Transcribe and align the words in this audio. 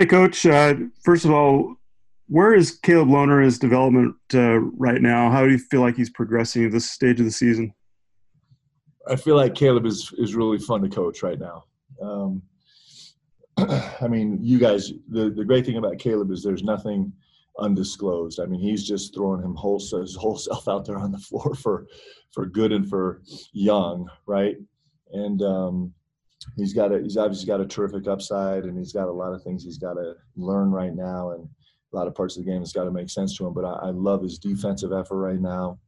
Hey, 0.00 0.06
Coach. 0.06 0.46
Uh, 0.46 0.76
first 1.04 1.26
of 1.26 1.30
all, 1.30 1.74
where 2.26 2.54
is 2.54 2.70
Caleb 2.70 3.08
Lohner 3.08 3.58
development 3.58 4.16
uh, 4.32 4.58
right 4.58 5.02
now? 5.02 5.30
How 5.30 5.44
do 5.44 5.50
you 5.50 5.58
feel 5.58 5.82
like 5.82 5.94
he's 5.94 6.08
progressing 6.08 6.64
at 6.64 6.72
this 6.72 6.90
stage 6.90 7.20
of 7.20 7.26
the 7.26 7.30
season? 7.30 7.74
I 9.06 9.16
feel 9.16 9.36
like 9.36 9.54
Caleb 9.54 9.84
is 9.84 10.10
is 10.16 10.34
really 10.34 10.56
fun 10.56 10.80
to 10.80 10.88
coach 10.88 11.22
right 11.22 11.38
now. 11.38 11.64
Um, 12.00 12.40
I 13.58 14.08
mean, 14.08 14.38
you 14.40 14.58
guys. 14.58 14.90
The 15.10 15.28
the 15.28 15.44
great 15.44 15.66
thing 15.66 15.76
about 15.76 15.98
Caleb 15.98 16.30
is 16.30 16.42
there's 16.42 16.64
nothing 16.64 17.12
undisclosed. 17.58 18.40
I 18.40 18.46
mean, 18.46 18.58
he's 18.60 18.88
just 18.88 19.14
throwing 19.14 19.42
him 19.42 19.54
whole 19.54 19.80
his 19.80 20.16
whole 20.16 20.38
self 20.48 20.66
out 20.66 20.86
there 20.86 20.96
on 20.96 21.12
the 21.12 21.18
floor 21.18 21.54
for 21.54 21.86
for 22.32 22.46
good 22.46 22.72
and 22.72 22.88
for 22.88 23.20
young, 23.52 24.08
right? 24.24 24.56
And 25.12 25.42
um, 25.42 25.92
he's 26.56 26.72
got 26.72 26.92
a 26.92 27.00
he's 27.00 27.16
obviously 27.16 27.46
got 27.46 27.60
a 27.60 27.66
terrific 27.66 28.06
upside, 28.06 28.64
and 28.64 28.78
he's 28.78 28.92
got 28.92 29.08
a 29.08 29.12
lot 29.12 29.32
of 29.32 29.42
things 29.42 29.64
he's 29.64 29.78
got 29.78 29.94
to 29.94 30.14
learn 30.36 30.70
right 30.70 30.94
now, 30.94 31.30
and 31.30 31.48
a 31.92 31.96
lot 31.96 32.06
of 32.06 32.14
parts 32.14 32.36
of 32.36 32.44
the 32.44 32.50
game 32.50 32.60
has 32.60 32.72
got 32.72 32.84
to 32.84 32.90
make 32.90 33.10
sense 33.10 33.36
to 33.36 33.46
him. 33.46 33.52
But 33.52 33.64
I, 33.64 33.88
I 33.88 33.90
love 33.90 34.22
his 34.22 34.38
defensive 34.38 34.92
effort 34.92 35.18
right 35.18 35.40
now. 35.40 35.78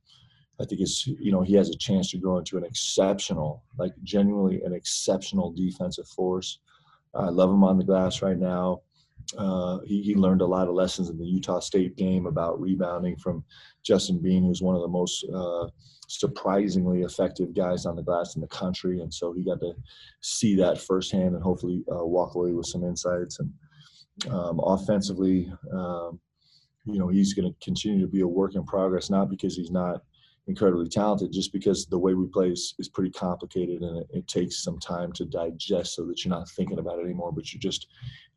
I 0.60 0.64
think 0.64 0.80
it's 0.80 1.06
you 1.06 1.32
know 1.32 1.42
he 1.42 1.54
has 1.54 1.70
a 1.70 1.76
chance 1.76 2.10
to 2.10 2.18
grow 2.18 2.38
into 2.38 2.56
an 2.56 2.64
exceptional, 2.64 3.64
like 3.78 3.92
genuinely 4.02 4.62
an 4.62 4.74
exceptional 4.74 5.52
defensive 5.52 6.08
force. 6.08 6.58
I 7.14 7.28
love 7.28 7.50
him 7.50 7.64
on 7.64 7.78
the 7.78 7.84
glass 7.84 8.22
right 8.22 8.38
now. 8.38 8.82
Uh, 9.36 9.78
he, 9.84 10.02
he, 10.02 10.14
learned 10.14 10.40
a 10.40 10.46
lot 10.46 10.68
of 10.68 10.74
lessons 10.74 11.08
in 11.08 11.18
the 11.18 11.24
Utah 11.24 11.60
State 11.60 11.96
game 11.96 12.26
about 12.26 12.60
rebounding 12.60 13.16
from 13.16 13.44
Justin 13.82 14.20
Bean, 14.20 14.44
who's 14.44 14.62
one 14.62 14.74
of 14.74 14.82
the 14.82 14.88
most 14.88 15.24
uh, 15.34 15.68
surprisingly 16.08 17.02
effective 17.02 17.54
guys 17.54 17.86
on 17.86 17.96
the 17.96 18.02
glass 18.02 18.34
in 18.34 18.40
the 18.40 18.48
country. 18.48 19.00
And 19.00 19.12
so 19.12 19.32
he 19.32 19.44
got 19.44 19.60
to 19.60 19.72
see 20.20 20.54
that 20.56 20.80
firsthand 20.80 21.34
and 21.34 21.42
hopefully 21.42 21.82
uh, 21.90 22.04
walk 22.04 22.34
away 22.34 22.52
with 22.52 22.66
some 22.66 22.84
insights. 22.84 23.38
And 23.38 23.52
um, 24.32 24.60
offensively, 24.62 25.52
um, 25.72 26.20
you 26.84 26.98
know, 26.98 27.08
he's 27.08 27.32
going 27.32 27.50
to 27.50 27.64
continue 27.64 28.00
to 28.00 28.10
be 28.10 28.20
a 28.20 28.28
work 28.28 28.54
in 28.54 28.64
progress, 28.64 29.08
not 29.08 29.30
because 29.30 29.56
he's 29.56 29.70
not 29.70 30.02
incredibly 30.48 30.88
talented 30.88 31.32
just 31.32 31.52
because 31.52 31.86
the 31.86 31.98
way 31.98 32.14
we 32.14 32.26
play 32.26 32.48
is, 32.48 32.74
is 32.78 32.88
pretty 32.88 33.10
complicated 33.10 33.82
and 33.82 33.98
it, 33.98 34.06
it, 34.12 34.28
takes 34.28 34.64
some 34.64 34.78
time 34.78 35.12
to 35.12 35.24
digest 35.24 35.94
so 35.94 36.04
that 36.04 36.24
you're 36.24 36.34
not 36.34 36.48
thinking 36.50 36.80
about 36.80 36.98
it 36.98 37.04
anymore 37.04 37.30
but 37.30 37.52
you're 37.52 37.60
just 37.60 37.86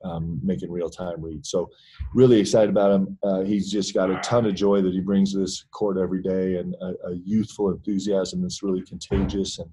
um, 0.03 0.39
making 0.43 0.71
real 0.71 0.89
time 0.89 1.21
reads. 1.21 1.49
So 1.49 1.69
really 2.13 2.39
excited 2.39 2.69
about 2.69 2.91
him. 2.91 3.17
Uh, 3.23 3.41
he's 3.41 3.71
just 3.71 3.93
got 3.93 4.11
a 4.11 4.19
ton 4.19 4.45
of 4.45 4.55
joy 4.55 4.81
that 4.81 4.93
he 4.93 4.99
brings 4.99 5.33
to 5.33 5.39
this 5.39 5.65
court 5.71 5.97
every 5.97 6.21
day 6.21 6.57
and 6.57 6.75
a, 6.75 6.93
a 7.07 7.15
youthful 7.23 7.71
enthusiasm 7.71 8.41
that's 8.41 8.63
really 8.63 8.83
contagious 8.83 9.59
and 9.59 9.69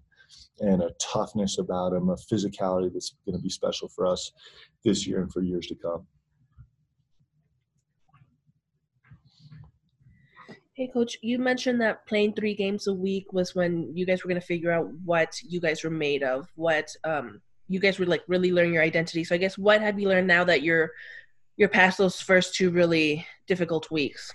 and 0.61 0.83
a 0.83 0.91
toughness 0.99 1.59
about 1.59 1.93
him 1.93 2.09
a 2.09 2.17
physicality 2.17 2.91
that's 2.93 3.17
going 3.27 3.37
to 3.37 3.43
be 3.43 3.51
special 3.51 3.89
for 3.89 4.07
us 4.07 4.33
this 4.85 5.07
year 5.07 5.21
and 5.21 5.33
for 5.33 5.43
years 5.43 5.67
to 5.67 5.75
come 5.75 6.07
Hey, 10.83 10.89
coach, 10.89 11.17
you 11.23 11.39
mentioned 11.39 11.81
that 11.81 12.05
playing 12.09 12.33
three 12.33 12.57
games 12.57 12.89
a 12.89 12.93
week 12.93 13.33
was 13.33 13.55
when 13.55 13.97
you 13.97 14.05
guys 14.05 14.25
were 14.25 14.29
going 14.29 14.41
to 14.41 14.45
figure 14.45 14.73
out 14.73 14.91
what 15.05 15.41
you 15.41 15.61
guys 15.61 15.85
were 15.85 15.91
made 15.91 16.25
of, 16.25 16.49
what 16.57 16.89
um, 17.05 17.41
you 17.69 17.79
guys 17.79 18.01
were 18.01 18.07
like 18.07 18.25
really 18.27 18.51
learning 18.51 18.75
your 18.75 18.83
identity. 18.83 19.23
So 19.23 19.37
I 19.37 19.39
guess 19.39 19.57
what 19.57 19.81
have 19.81 20.01
you 20.01 20.09
learned 20.09 20.27
now 20.27 20.43
that 20.43 20.63
you're 20.63 20.91
you're 21.57 21.69
past 21.69 21.99
those 21.99 22.21
first 22.21 22.57
two 22.57 22.73
really 22.73 23.25
difficult 23.47 23.93
weeks? 23.93 24.33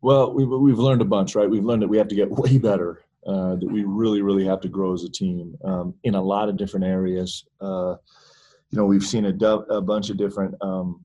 Well, 0.00 0.32
we've 0.32 0.48
we've 0.48 0.78
learned 0.78 1.02
a 1.02 1.04
bunch, 1.04 1.34
right? 1.34 1.50
We've 1.50 1.62
learned 1.62 1.82
that 1.82 1.88
we 1.88 1.98
have 1.98 2.08
to 2.08 2.14
get 2.14 2.30
way 2.44 2.56
better. 2.56 3.04
Uh, 3.26 3.56
that 3.56 3.70
we 3.70 3.84
really, 3.84 4.22
really 4.22 4.46
have 4.46 4.62
to 4.62 4.68
grow 4.68 4.94
as 4.94 5.04
a 5.04 5.10
team 5.10 5.54
um, 5.62 5.92
in 6.04 6.14
a 6.14 6.22
lot 6.22 6.48
of 6.48 6.56
different 6.56 6.86
areas. 6.86 7.44
Uh, 7.60 7.96
you 8.70 8.78
know, 8.78 8.86
we've 8.86 9.04
seen 9.04 9.26
a, 9.26 9.46
a 9.68 9.82
bunch 9.82 10.08
of 10.08 10.16
different 10.16 10.54
um, 10.62 11.04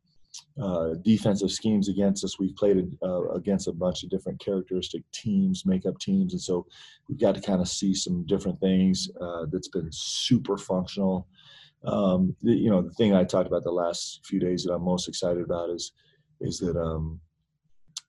uh, 0.61 0.95
defensive 1.03 1.51
schemes 1.51 1.89
against 1.89 2.23
us. 2.23 2.39
We've 2.39 2.55
played 2.55 2.85
uh, 3.03 3.29
against 3.29 3.67
a 3.67 3.73
bunch 3.73 4.03
of 4.03 4.09
different 4.09 4.39
characteristic 4.39 5.03
teams, 5.11 5.65
makeup 5.65 5.99
teams, 5.99 6.33
and 6.33 6.41
so 6.41 6.65
we've 7.07 7.19
got 7.19 7.35
to 7.35 7.41
kind 7.41 7.61
of 7.61 7.67
see 7.67 7.93
some 7.93 8.25
different 8.25 8.59
things 8.59 9.09
uh, 9.21 9.45
that's 9.51 9.69
been 9.69 9.89
super 9.91 10.57
functional. 10.57 11.27
Um, 11.85 12.35
you 12.41 12.69
know, 12.69 12.81
the 12.81 12.93
thing 12.93 13.13
I 13.13 13.23
talked 13.23 13.47
about 13.47 13.63
the 13.63 13.71
last 13.71 14.21
few 14.25 14.39
days 14.39 14.63
that 14.63 14.73
I'm 14.73 14.83
most 14.83 15.07
excited 15.07 15.43
about 15.43 15.69
is 15.69 15.91
is 16.41 16.59
that 16.59 16.77
um, 16.77 17.19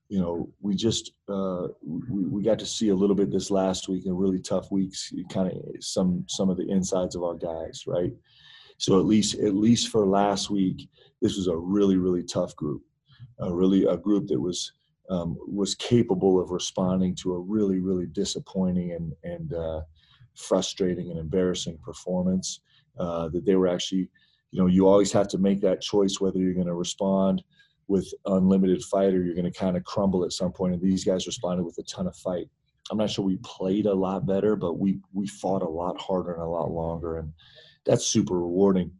you 0.09 0.19
know 0.19 0.49
we 0.61 0.75
just 0.75 1.11
uh, 1.29 1.67
we, 1.83 2.25
we 2.25 2.43
got 2.43 2.59
to 2.59 2.65
see 2.65 2.89
a 2.89 2.95
little 2.95 3.15
bit 3.15 3.31
this 3.31 3.51
last 3.51 3.89
week 3.89 4.05
in 4.05 4.15
really 4.15 4.39
tough 4.39 4.71
weeks, 4.71 5.11
kind 5.29 5.51
of 5.51 5.57
some 5.79 6.23
some 6.27 6.49
of 6.49 6.57
the 6.57 6.69
insides 6.69 7.15
of 7.15 7.23
our 7.23 7.35
guys, 7.35 7.83
right? 7.87 8.11
So 8.77 8.99
at 8.99 9.05
least 9.05 9.35
at 9.39 9.55
least 9.55 9.89
for 9.89 10.05
last 10.05 10.49
week, 10.49 10.89
this 11.21 11.37
was 11.37 11.47
a 11.47 11.55
really 11.55 11.97
really 11.97 12.23
tough 12.23 12.55
group, 12.55 12.83
a 13.39 13.53
really 13.53 13.85
a 13.85 13.97
group 13.97 14.27
that 14.27 14.39
was 14.39 14.73
um, 15.09 15.37
was 15.47 15.75
capable 15.75 16.41
of 16.41 16.51
responding 16.51 17.15
to 17.15 17.33
a 17.35 17.39
really 17.39 17.79
really 17.79 18.07
disappointing 18.07 18.91
and 18.93 19.13
and 19.23 19.53
uh, 19.53 19.81
frustrating 20.35 21.09
and 21.11 21.19
embarrassing 21.19 21.77
performance. 21.83 22.61
Uh, 22.97 23.27
that 23.27 23.45
they 23.45 23.55
were 23.55 23.67
actually, 23.67 24.09
you 24.51 24.61
know, 24.61 24.67
you 24.67 24.87
always 24.87 25.11
have 25.11 25.27
to 25.27 25.37
make 25.37 25.59
that 25.59 25.81
choice 25.81 26.21
whether 26.21 26.39
you're 26.39 26.53
going 26.53 26.65
to 26.65 26.73
respond 26.73 27.43
with 27.87 28.09
unlimited 28.25 28.81
fight 28.83 29.13
or 29.13 29.21
you're 29.21 29.35
going 29.35 29.51
to 29.51 29.59
kind 29.59 29.75
of 29.75 29.83
crumble 29.83 30.23
at 30.23 30.31
some 30.31 30.51
point. 30.51 30.73
And 30.73 30.81
these 30.81 31.03
guys 31.03 31.27
responded 31.27 31.63
with 31.63 31.77
a 31.77 31.83
ton 31.83 32.07
of 32.07 32.15
fight. 32.15 32.49
I'm 32.89 32.97
not 32.97 33.09
sure 33.09 33.25
we 33.25 33.37
played 33.43 33.85
a 33.85 33.93
lot 33.93 34.25
better, 34.25 34.55
but 34.55 34.79
we 34.79 34.99
we 35.11 35.27
fought 35.27 35.63
a 35.63 35.67
lot 35.67 35.99
harder 35.99 36.33
and 36.33 36.43
a 36.43 36.47
lot 36.47 36.71
longer, 36.71 37.17
and 37.17 37.33
that's 37.85 38.07
super 38.07 38.39
rewarding. 38.39 38.91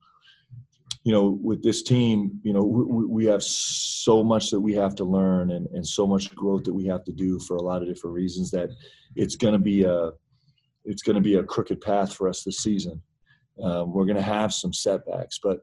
You 1.03 1.11
know, 1.11 1.39
with 1.41 1.61
this 1.61 1.83
team, 1.83 2.39
you 2.43 2.53
know, 2.53 2.63
we, 2.63 3.05
we 3.05 3.25
have 3.25 3.43
so 3.43 4.23
much 4.23 4.49
that 4.49 4.59
we 4.59 4.73
have 4.73 4.95
to 4.95 5.03
learn 5.03 5.51
and, 5.51 5.67
and 5.67 5.85
so 5.85 6.07
much 6.07 6.33
growth 6.33 6.63
that 6.63 6.73
we 6.73 6.85
have 6.85 7.03
to 7.05 7.11
do 7.11 7.39
for 7.39 7.57
a 7.57 7.61
lot 7.61 7.81
of 7.81 7.87
different 7.87 8.15
reasons 8.15 8.49
that 8.51 8.69
it's 9.15 9.35
going 9.35 9.53
to 9.53 9.59
be 9.59 9.83
a 9.83 10.11
it's 10.83 11.01
going 11.01 11.15
to 11.15 11.21
be 11.21 11.35
a 11.35 11.43
crooked 11.43 11.81
path 11.81 12.13
for 12.13 12.27
us 12.27 12.43
this 12.43 12.59
season. 12.59 13.01
Um, 13.61 13.93
we're 13.93 14.05
going 14.05 14.17
to 14.17 14.21
have 14.21 14.53
some 14.53 14.73
setbacks, 14.73 15.39
but 15.41 15.59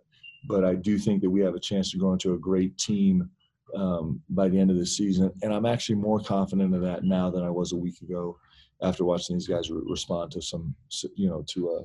but 0.49 0.65
I 0.65 0.75
do 0.75 0.99
think 0.99 1.23
that 1.23 1.31
we 1.31 1.41
have 1.41 1.55
a 1.55 1.61
chance 1.61 1.91
to 1.93 1.99
grow 1.99 2.13
into 2.13 2.35
a 2.35 2.39
great 2.39 2.77
team 2.79 3.31
um, 3.75 4.21
by 4.29 4.49
the 4.49 4.59
end 4.59 4.71
of 4.71 4.77
the 4.77 4.87
season. 4.87 5.31
And 5.43 5.53
I'm 5.53 5.67
actually 5.67 5.97
more 5.97 6.21
confident 6.21 6.75
of 6.75 6.83
that 6.83 7.05
now 7.05 7.31
than 7.31 7.45
I 7.45 7.51
was 7.51 7.73
a 7.73 7.77
week 7.77 8.01
ago 8.03 8.39
after 8.83 9.05
watching 9.05 9.37
these 9.37 9.47
guys 9.47 9.71
re- 9.71 9.83
respond 9.85 10.33
to 10.33 10.43
some, 10.43 10.75
you 11.15 11.29
know, 11.29 11.45
to 11.49 11.71
a 11.71 11.85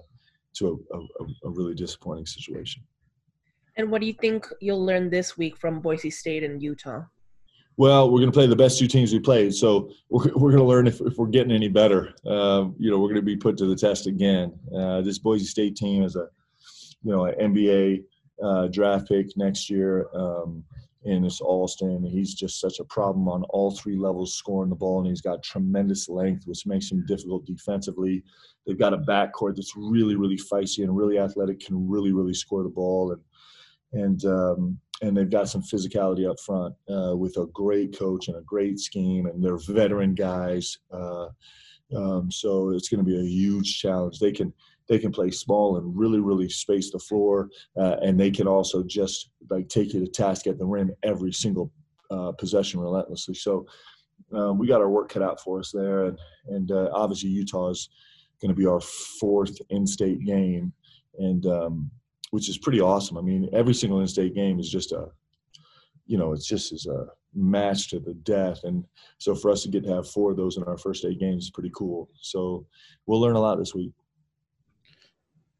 to 0.60 0.84
a, 0.94 0.98
a, 0.98 1.28
a 1.46 1.50
really 1.50 1.74
disappointing 1.74 2.26
situation. 2.26 2.84
And 3.78 3.92
what 3.92 4.02
do 4.02 4.08
you 4.08 4.14
think 4.14 4.48
you'll 4.60 4.84
learn 4.84 5.10
this 5.10 5.38
week 5.38 5.56
from 5.58 5.80
Boise 5.80 6.10
State 6.10 6.44
and 6.44 6.62
Utah? 6.62 7.04
Well, 7.78 8.10
we're 8.10 8.20
going 8.20 8.32
to 8.32 8.36
play 8.36 8.48
the 8.48 8.56
best 8.56 8.80
two 8.80 8.88
teams 8.88 9.14
we 9.14 9.20
played, 9.20 9.54
so 9.54 9.92
we're, 10.10 10.24
we're 10.36 10.52
going 10.52 10.58
to 10.58 10.64
learn 10.64 10.88
if, 10.88 11.00
if 11.00 11.18
we're 11.18 11.28
getting 11.28 11.52
any 11.52 11.68
better. 11.68 12.14
Uh, 12.26 12.66
you 12.80 12.90
know, 12.90 12.98
we're 12.98 13.10
going 13.10 13.16
to 13.16 13.22
be 13.22 13.38
put 13.38 13.56
to 13.58 13.66
the 13.68 13.76
test 13.76 14.08
again. 14.08 14.52
Uh, 14.76 15.02
this 15.02 15.20
Boise 15.20 15.46
State 15.46 15.76
team 15.76 16.04
is 16.04 16.16
a, 16.16 16.28
you 17.04 17.12
know, 17.12 17.26
an 17.26 17.54
NBA 17.54 18.04
uh, 18.44 18.68
draft 18.68 19.08
pick 19.08 19.28
next 19.38 19.70
year. 19.70 20.08
Um, 20.16 20.64
in 21.08 21.24
this 21.24 21.40
Alston. 21.40 22.04
He's 22.04 22.34
just 22.34 22.60
such 22.60 22.80
a 22.80 22.84
problem 22.84 23.28
on 23.30 23.44
all 23.46 23.72
three 23.72 23.96
levels 23.96 24.36
scoring 24.36 24.70
the 24.70 24.76
ball, 24.76 25.00
and 25.00 25.08
he's 25.08 25.22
got 25.22 25.42
tremendous 25.42 26.10
length, 26.10 26.46
which 26.46 26.66
makes 26.66 26.92
him 26.92 27.06
difficult 27.06 27.46
defensively. 27.46 28.24
They've 28.66 28.78
got 28.78 28.94
a 28.94 28.98
backcourt 29.00 29.56
that's 29.56 29.74
really, 29.76 30.16
really 30.16 30.38
feisty 30.38 30.84
and 30.84 30.96
really 30.96 31.18
athletic, 31.18 31.62
can 31.62 31.90
really, 31.90 32.12
really 32.12 32.34
score 32.34 32.64
the 32.64 32.70
ball, 32.70 33.14
and 33.14 33.22
and 33.94 34.26
um, 34.26 34.80
and 35.02 35.16
they've 35.16 35.30
got 35.30 35.48
some 35.48 35.62
physicality 35.62 36.30
up 36.30 36.40
front 36.40 36.76
uh, 36.90 37.16
with 37.16 37.38
a 37.38 37.48
great 37.54 37.98
coach 37.98 38.28
and 38.28 38.38
a 38.38 38.42
great 38.42 38.80
scheme, 38.80 39.28
and 39.28 39.42
they're 39.42 39.58
veteran 39.58 40.14
guys. 40.14 40.78
Uh, 40.92 41.28
um, 41.96 42.30
so 42.30 42.72
it's 42.72 42.90
going 42.90 43.04
to 43.04 43.10
be 43.10 43.18
a 43.18 43.24
huge 43.24 43.80
challenge. 43.80 44.20
They 44.20 44.34
can 44.34 44.54
they 44.88 45.00
can 45.00 45.12
play 45.12 45.32
small 45.32 45.78
and 45.78 45.98
really 45.98 46.20
really 46.20 46.50
space 46.50 46.92
the 46.92 47.00
floor 47.00 47.50
uh, 47.80 47.98
and 48.02 48.20
they 48.20 48.32
can 48.32 48.48
also 48.48 48.84
just 48.84 49.30
like 49.50 49.68
take 49.70 49.94
you 49.94 50.00
to 50.00 50.12
task 50.12 50.48
at 50.48 50.58
the 50.58 50.66
rim 50.66 50.92
every 51.04 51.32
single 51.32 51.72
uh, 52.10 52.32
possession 52.34 52.80
relentlessly. 52.80 53.34
So 53.34 53.66
um, 54.34 54.58
we 54.58 54.68
got 54.68 54.82
our 54.82 54.90
work 54.90 55.10
cut 55.10 55.22
out 55.22 55.42
for 55.42 55.60
us 55.60 55.72
there 55.72 56.06
and 56.06 56.20
and 56.48 56.72
uh, 56.72 56.90
obviously 56.94 57.30
utah 57.30 57.70
is 57.70 57.90
going 58.42 58.50
to 58.50 58.56
be 58.56 58.66
our 58.66 58.82
fourth 58.82 59.58
in-state 59.70 60.24
game 60.26 60.72
and 61.18 61.46
um, 61.46 61.92
which 62.32 62.50
is 62.50 62.58
pretty 62.58 62.82
awesome. 62.82 63.18
I 63.18 63.22
mean 63.22 63.50
every 63.54 63.74
single 63.74 64.02
in-state 64.02 64.36
game 64.36 64.60
is 64.60 64.70
just 64.70 64.92
a 64.92 65.08
you 66.06 66.18
know 66.18 66.34
it's 66.34 66.48
just 66.48 66.72
as 66.72 66.86
a 66.86 67.08
match 67.34 67.90
to 67.90 68.00
the 68.00 68.14
death 68.14 68.64
and 68.64 68.84
so 69.20 69.36
for 69.36 69.52
us 69.52 69.62
to 69.62 69.70
get 69.70 69.84
to 69.84 69.94
have 69.94 70.10
four 70.10 70.32
of 70.32 70.38
those 70.38 70.58
in 70.58 70.64
our 70.64 70.78
first 70.78 71.06
eight 71.06 71.20
games 71.20 71.46
is 71.46 71.52
pretty 71.52 71.72
cool. 71.76 72.10
So 72.22 72.66
we'll 73.06 73.22
learn 73.22 73.36
a 73.36 73.42
lot 73.42 73.60
this 73.60 73.76
week 73.76 73.92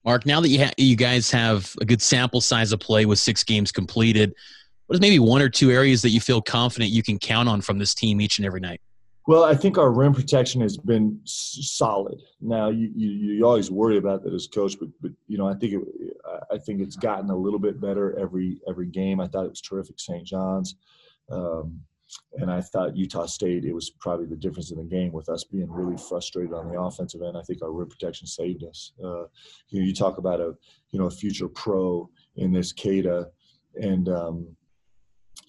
Mark, 0.08 0.26
now 0.26 0.40
that 0.40 0.48
you 0.48 0.64
ha- 0.64 0.72
you 0.78 0.96
guys 0.96 1.30
have 1.32 1.76
a 1.82 1.86
good 1.86 2.02
sample 2.02 2.40
size 2.40 2.72
of 2.72 2.80
play 2.80 3.06
with 3.06 3.20
six 3.20 3.44
games 3.44 3.74
completed, 3.74 4.34
what 4.86 4.94
is 4.94 5.02
maybe 5.02 5.20
one 5.20 5.42
or 5.42 5.50
two 5.50 5.70
areas 5.70 6.02
that 6.02 6.12
you 6.12 6.22
feel 6.22 6.42
confident 6.42 6.92
you 6.92 7.04
can 7.04 7.20
count 7.20 7.50
on 7.50 7.60
from 7.60 7.78
this 7.78 7.94
team 7.94 8.22
each 8.22 8.40
and 8.40 8.46
every 8.46 8.62
night? 8.62 8.80
Well, 9.28 9.44
I 9.44 9.54
think 9.54 9.78
our 9.78 9.92
rim 9.92 10.14
protection 10.14 10.62
has 10.62 10.78
been 10.78 11.20
solid. 11.26 12.22
Now, 12.40 12.70
you, 12.70 12.90
you, 12.96 13.10
you 13.10 13.46
always 13.46 13.70
worry 13.70 13.98
about 13.98 14.24
that 14.24 14.34
as 14.34 14.48
coach, 14.48 14.80
but 14.80 14.88
but 15.02 15.12
you 15.28 15.38
know 15.38 15.46
I 15.46 15.56
think 15.56 15.74
it, 15.74 15.82
I 16.50 16.58
think 16.58 16.80
it's 16.80 16.96
gotten 16.96 17.30
a 17.30 17.36
little 17.36 17.60
bit 17.60 17.82
better 17.82 18.18
every 18.18 18.62
every 18.66 18.88
game. 18.88 19.20
I 19.20 19.28
thought 19.28 19.44
it 19.44 19.50
was 19.50 19.60
terrific, 19.60 20.00
St. 20.00 20.26
John's, 20.26 20.76
um, 21.30 21.82
and 22.34 22.52
I 22.52 22.62
thought 22.62 22.96
Utah 22.96 23.26
State. 23.26 23.66
It 23.66 23.74
was 23.74 23.90
probably 23.90 24.26
the 24.26 24.36
difference 24.36 24.72
in 24.72 24.78
the 24.78 24.84
game 24.84 25.12
with 25.12 25.30
us 25.30 25.44
being 25.44 25.72
really 25.72 25.98
frustrated 25.98 26.54
on 26.54 26.70
the 26.70 26.80
offensive 26.80 27.22
end. 27.22 27.38
I 27.38 27.42
think 27.42 27.62
our 27.62 27.72
rim 27.72 27.90
protection 27.90 28.28
saved 28.28 28.64
us. 28.64 28.94
Uh, 29.04 29.24
you 29.70 29.80
know, 29.80 29.86
you 29.86 29.94
talk 29.94 30.18
about 30.18 30.40
a 30.40 30.54
you 30.92 31.00
know 31.00 31.08
a 31.08 31.12
future 31.12 31.48
pro 31.48 32.10
in 32.36 32.52
this 32.52 32.72
Queta, 32.72 33.28
and 33.76 34.08
um, 34.10 34.48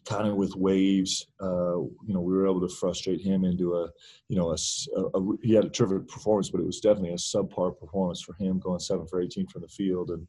kind 0.04 0.26
of 0.26 0.36
with 0.36 0.56
waves. 0.56 1.26
Uh, 1.40 1.78
you 1.80 2.14
know, 2.14 2.20
we 2.20 2.32
were 2.32 2.48
able 2.48 2.66
to 2.66 2.74
frustrate 2.74 3.20
him 3.20 3.44
into 3.44 3.74
a, 3.74 3.88
you 4.28 4.36
know, 4.36 4.50
a, 4.50 4.56
a, 4.96 5.02
a, 5.18 5.36
he 5.42 5.54
had 5.54 5.66
a 5.66 5.70
terrific 5.70 6.08
performance, 6.08 6.50
but 6.50 6.60
it 6.60 6.66
was 6.66 6.80
definitely 6.80 7.10
a 7.10 7.14
subpar 7.14 7.78
performance 7.78 8.22
for 8.22 8.34
him, 8.34 8.58
going 8.58 8.80
seven 8.80 9.06
for 9.06 9.20
18 9.20 9.46
from 9.48 9.62
the 9.62 9.68
field. 9.68 10.10
And 10.10 10.26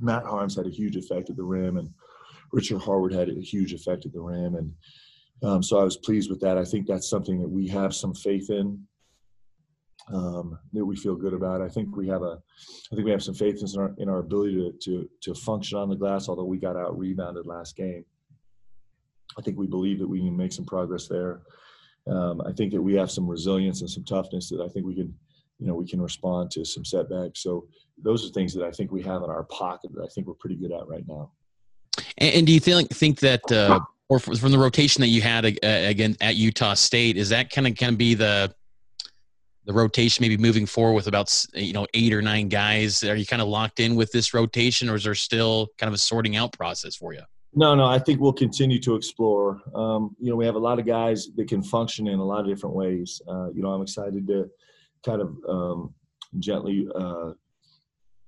Matt 0.00 0.24
Haarms 0.24 0.56
had 0.56 0.66
a 0.66 0.70
huge 0.70 0.96
effect 0.96 1.28
at 1.28 1.36
the 1.36 1.42
rim, 1.42 1.76
and 1.76 1.90
Richard 2.52 2.78
Harward 2.78 3.12
had 3.12 3.28
a 3.28 3.34
huge 3.34 3.74
effect 3.74 4.06
at 4.06 4.12
the 4.12 4.20
rim, 4.20 4.54
and 4.54 4.72
um, 5.42 5.62
so 5.62 5.78
I 5.78 5.84
was 5.84 5.96
pleased 5.96 6.30
with 6.30 6.40
that. 6.40 6.58
I 6.58 6.64
think 6.64 6.86
that's 6.86 7.08
something 7.08 7.40
that 7.40 7.48
we 7.48 7.68
have 7.68 7.94
some 7.94 8.14
faith 8.14 8.50
in. 8.50 8.82
Um, 10.10 10.58
that 10.72 10.86
we 10.86 10.96
feel 10.96 11.14
good 11.14 11.34
about. 11.34 11.60
I 11.60 11.68
think 11.68 11.94
we 11.94 12.08
have 12.08 12.22
a, 12.22 12.38
I 12.90 12.94
think 12.94 13.04
we 13.04 13.10
have 13.10 13.22
some 13.22 13.34
faith 13.34 13.60
in 13.60 13.80
our 13.80 13.94
in 13.98 14.08
our 14.08 14.20
ability 14.20 14.54
to 14.54 14.72
to 14.84 15.10
to 15.20 15.34
function 15.34 15.76
on 15.76 15.90
the 15.90 15.96
glass. 15.96 16.30
Although 16.30 16.44
we 16.44 16.56
got 16.56 16.76
out 16.76 16.98
rebounded 16.98 17.44
last 17.44 17.76
game, 17.76 18.06
I 19.38 19.42
think 19.42 19.58
we 19.58 19.66
believe 19.66 19.98
that 19.98 20.08
we 20.08 20.20
can 20.20 20.34
make 20.34 20.54
some 20.54 20.64
progress 20.64 21.08
there. 21.08 21.42
Um, 22.06 22.40
I 22.40 22.52
think 22.52 22.72
that 22.72 22.80
we 22.80 22.94
have 22.94 23.10
some 23.10 23.28
resilience 23.28 23.82
and 23.82 23.90
some 23.90 24.04
toughness 24.04 24.48
that 24.48 24.62
I 24.62 24.68
think 24.68 24.86
we 24.86 24.94
can, 24.94 25.14
you 25.58 25.66
know, 25.66 25.74
we 25.74 25.86
can 25.86 26.00
respond 26.00 26.50
to 26.52 26.64
some 26.64 26.86
setbacks. 26.86 27.42
So 27.42 27.66
those 28.02 28.24
are 28.24 28.32
things 28.32 28.54
that 28.54 28.64
I 28.64 28.70
think 28.70 28.90
we 28.90 29.02
have 29.02 29.22
in 29.22 29.28
our 29.28 29.44
pocket 29.44 29.90
that 29.94 30.04
I 30.04 30.08
think 30.08 30.26
we're 30.26 30.34
pretty 30.34 30.56
good 30.56 30.72
at 30.72 30.88
right 30.88 31.04
now. 31.06 31.32
And, 32.16 32.34
and 32.34 32.46
do 32.46 32.52
you 32.54 32.60
think 32.60 32.88
think 32.88 33.20
that, 33.20 33.52
uh, 33.52 33.80
or 34.08 34.18
from 34.18 34.50
the 34.50 34.58
rotation 34.58 35.00
that 35.02 35.08
you 35.08 35.20
had 35.20 35.44
uh, 35.44 35.50
again 35.62 36.16
at 36.20 36.36
Utah 36.36 36.74
State, 36.74 37.16
is 37.16 37.28
that 37.28 37.50
kind 37.50 37.66
of 37.66 37.88
of 37.88 37.98
be 37.98 38.14
the 38.14 38.52
the 39.66 39.72
rotation 39.74 40.22
maybe 40.22 40.38
moving 40.38 40.64
forward 40.64 40.94
with 40.94 41.08
about 41.08 41.44
you 41.54 41.74
know 41.74 41.86
eight 41.92 42.12
or 42.12 42.22
nine 42.22 42.48
guys? 42.48 43.04
Are 43.04 43.16
you 43.16 43.26
kind 43.26 43.42
of 43.42 43.48
locked 43.48 43.80
in 43.80 43.96
with 43.96 44.10
this 44.12 44.32
rotation, 44.32 44.88
or 44.88 44.94
is 44.94 45.04
there 45.04 45.14
still 45.14 45.68
kind 45.76 45.88
of 45.88 45.94
a 45.94 45.98
sorting 45.98 46.36
out 46.36 46.52
process 46.52 46.96
for 46.96 47.12
you? 47.12 47.20
No, 47.54 47.74
no, 47.74 47.84
I 47.84 47.98
think 47.98 48.20
we'll 48.20 48.32
continue 48.32 48.78
to 48.80 48.94
explore. 48.94 49.60
Um, 49.74 50.14
you 50.18 50.30
know, 50.30 50.36
we 50.36 50.46
have 50.46 50.54
a 50.54 50.60
lot 50.60 50.78
of 50.78 50.86
guys 50.86 51.28
that 51.36 51.48
can 51.48 51.62
function 51.62 52.06
in 52.06 52.18
a 52.18 52.24
lot 52.24 52.40
of 52.40 52.46
different 52.46 52.76
ways. 52.76 53.20
Uh, 53.28 53.50
you 53.50 53.62
know, 53.62 53.72
I'm 53.72 53.82
excited 53.82 54.26
to 54.26 54.50
kind 55.04 55.20
of 55.20 55.36
um, 55.48 55.94
gently 56.38 56.88
uh, 56.94 57.32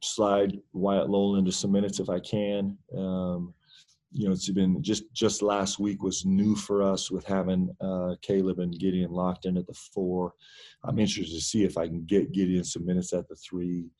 slide 0.02 0.58
Wyatt 0.72 1.08
Lowell 1.10 1.36
into 1.36 1.52
some 1.52 1.72
minutes 1.72 2.00
if 2.00 2.08
I 2.08 2.18
can. 2.20 2.76
Um, 2.96 3.54
you 4.12 4.26
know, 4.26 4.32
it's 4.32 4.50
been 4.50 4.82
just 4.82 5.04
just 5.12 5.40
last 5.42 5.78
week 5.78 6.02
was 6.02 6.24
new 6.26 6.56
for 6.56 6.82
us 6.82 7.10
with 7.10 7.24
having 7.26 7.70
uh, 7.80 8.16
Caleb 8.22 8.58
and 8.58 8.78
Gideon 8.78 9.12
locked 9.12 9.46
in 9.46 9.56
at 9.56 9.66
the 9.66 9.74
four. 9.94 10.34
I'm 10.84 10.98
interested 10.98 11.34
to 11.34 11.40
see 11.40 11.64
if 11.64 11.78
I 11.78 11.86
can 11.86 12.04
get 12.04 12.32
Gideon 12.32 12.64
some 12.64 12.84
minutes 12.84 13.12
at 13.12 13.28
the 13.28 13.36
three 13.36 13.90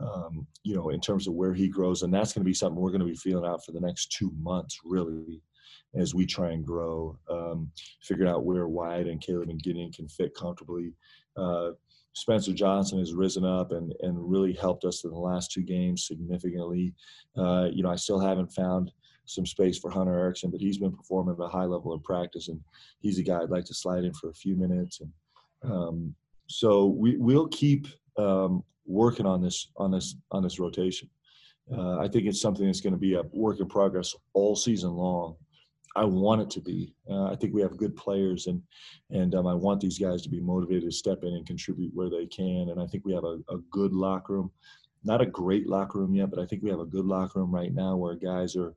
um, 0.00 0.46
you 0.62 0.74
know, 0.74 0.90
in 0.90 1.00
terms 1.00 1.26
of 1.26 1.34
where 1.34 1.54
he 1.54 1.68
grows. 1.68 2.02
And 2.02 2.12
that's 2.12 2.32
going 2.32 2.42
to 2.42 2.48
be 2.48 2.54
something 2.54 2.80
we're 2.80 2.90
going 2.90 3.00
to 3.00 3.06
be 3.06 3.16
feeling 3.16 3.48
out 3.48 3.64
for 3.64 3.72
the 3.72 3.80
next 3.80 4.12
two 4.12 4.32
months, 4.38 4.78
really, 4.84 5.40
as 5.94 6.14
we 6.14 6.26
try 6.26 6.50
and 6.50 6.64
grow, 6.64 7.18
um, 7.30 7.70
figuring 8.02 8.30
out 8.30 8.44
where 8.44 8.68
Wyatt 8.68 9.06
and 9.06 9.20
Caleb 9.20 9.50
and 9.50 9.62
Gideon 9.62 9.92
can 9.92 10.08
fit 10.08 10.34
comfortably. 10.34 10.92
Uh, 11.36 11.70
Spencer 12.14 12.52
Johnson 12.52 12.98
has 12.98 13.12
risen 13.12 13.44
up 13.44 13.72
and, 13.72 13.94
and 14.00 14.30
really 14.30 14.54
helped 14.54 14.84
us 14.84 15.04
in 15.04 15.10
the 15.10 15.18
last 15.18 15.52
two 15.52 15.62
games 15.62 16.06
significantly. 16.06 16.94
Uh, 17.36 17.68
you 17.70 17.82
know, 17.82 17.90
I 17.90 17.96
still 17.96 18.20
haven't 18.20 18.52
found 18.52 18.90
some 19.26 19.46
space 19.46 19.78
for 19.78 19.90
Hunter 19.90 20.18
Erickson, 20.18 20.50
but 20.50 20.60
he's 20.60 20.78
been 20.78 20.96
performing 20.96 21.36
at 21.38 21.44
a 21.44 21.48
high 21.48 21.64
level 21.64 21.92
in 21.92 22.00
practice, 22.00 22.48
and 22.48 22.60
he's 23.00 23.18
a 23.18 23.22
guy 23.22 23.40
I'd 23.40 23.50
like 23.50 23.64
to 23.66 23.74
slide 23.74 24.04
in 24.04 24.14
for 24.14 24.30
a 24.30 24.34
few 24.34 24.56
minutes. 24.56 25.00
And 25.00 25.12
um, 25.70 26.14
so 26.46 26.86
we, 26.86 27.16
we'll 27.16 27.48
keep 27.48 27.86
um, 28.16 28.62
working 28.86 29.26
on 29.26 29.42
this 29.42 29.68
on 29.76 29.90
this 29.90 30.16
on 30.30 30.42
this 30.42 30.58
rotation. 30.58 31.08
Uh, 31.72 31.98
I 31.98 32.08
think 32.08 32.26
it's 32.26 32.40
something 32.40 32.64
that's 32.64 32.80
going 32.80 32.92
to 32.92 32.98
be 32.98 33.14
a 33.14 33.22
work 33.32 33.60
in 33.60 33.68
progress 33.68 34.14
all 34.34 34.54
season 34.54 34.92
long. 34.92 35.36
I 35.96 36.04
want 36.04 36.42
it 36.42 36.50
to 36.50 36.60
be. 36.60 36.94
Uh, 37.10 37.24
I 37.24 37.36
think 37.36 37.54
we 37.54 37.62
have 37.62 37.76
good 37.76 37.96
players, 37.96 38.46
and 38.46 38.62
and 39.10 39.34
um, 39.34 39.46
I 39.46 39.54
want 39.54 39.80
these 39.80 39.98
guys 39.98 40.22
to 40.22 40.28
be 40.28 40.40
motivated 40.40 40.84
to 40.84 40.92
step 40.92 41.24
in 41.24 41.34
and 41.34 41.46
contribute 41.46 41.94
where 41.94 42.10
they 42.10 42.26
can. 42.26 42.68
And 42.70 42.80
I 42.80 42.86
think 42.86 43.04
we 43.04 43.14
have 43.14 43.24
a, 43.24 43.38
a 43.48 43.58
good 43.70 43.92
locker 43.92 44.34
room, 44.34 44.50
not 45.04 45.22
a 45.22 45.26
great 45.26 45.68
locker 45.68 45.98
room 45.98 46.14
yet, 46.14 46.30
but 46.30 46.38
I 46.38 46.46
think 46.46 46.62
we 46.62 46.70
have 46.70 46.80
a 46.80 46.84
good 46.84 47.06
locker 47.06 47.40
room 47.40 47.52
right 47.52 47.72
now 47.72 47.96
where 47.96 48.14
guys 48.14 48.56
are 48.56 48.74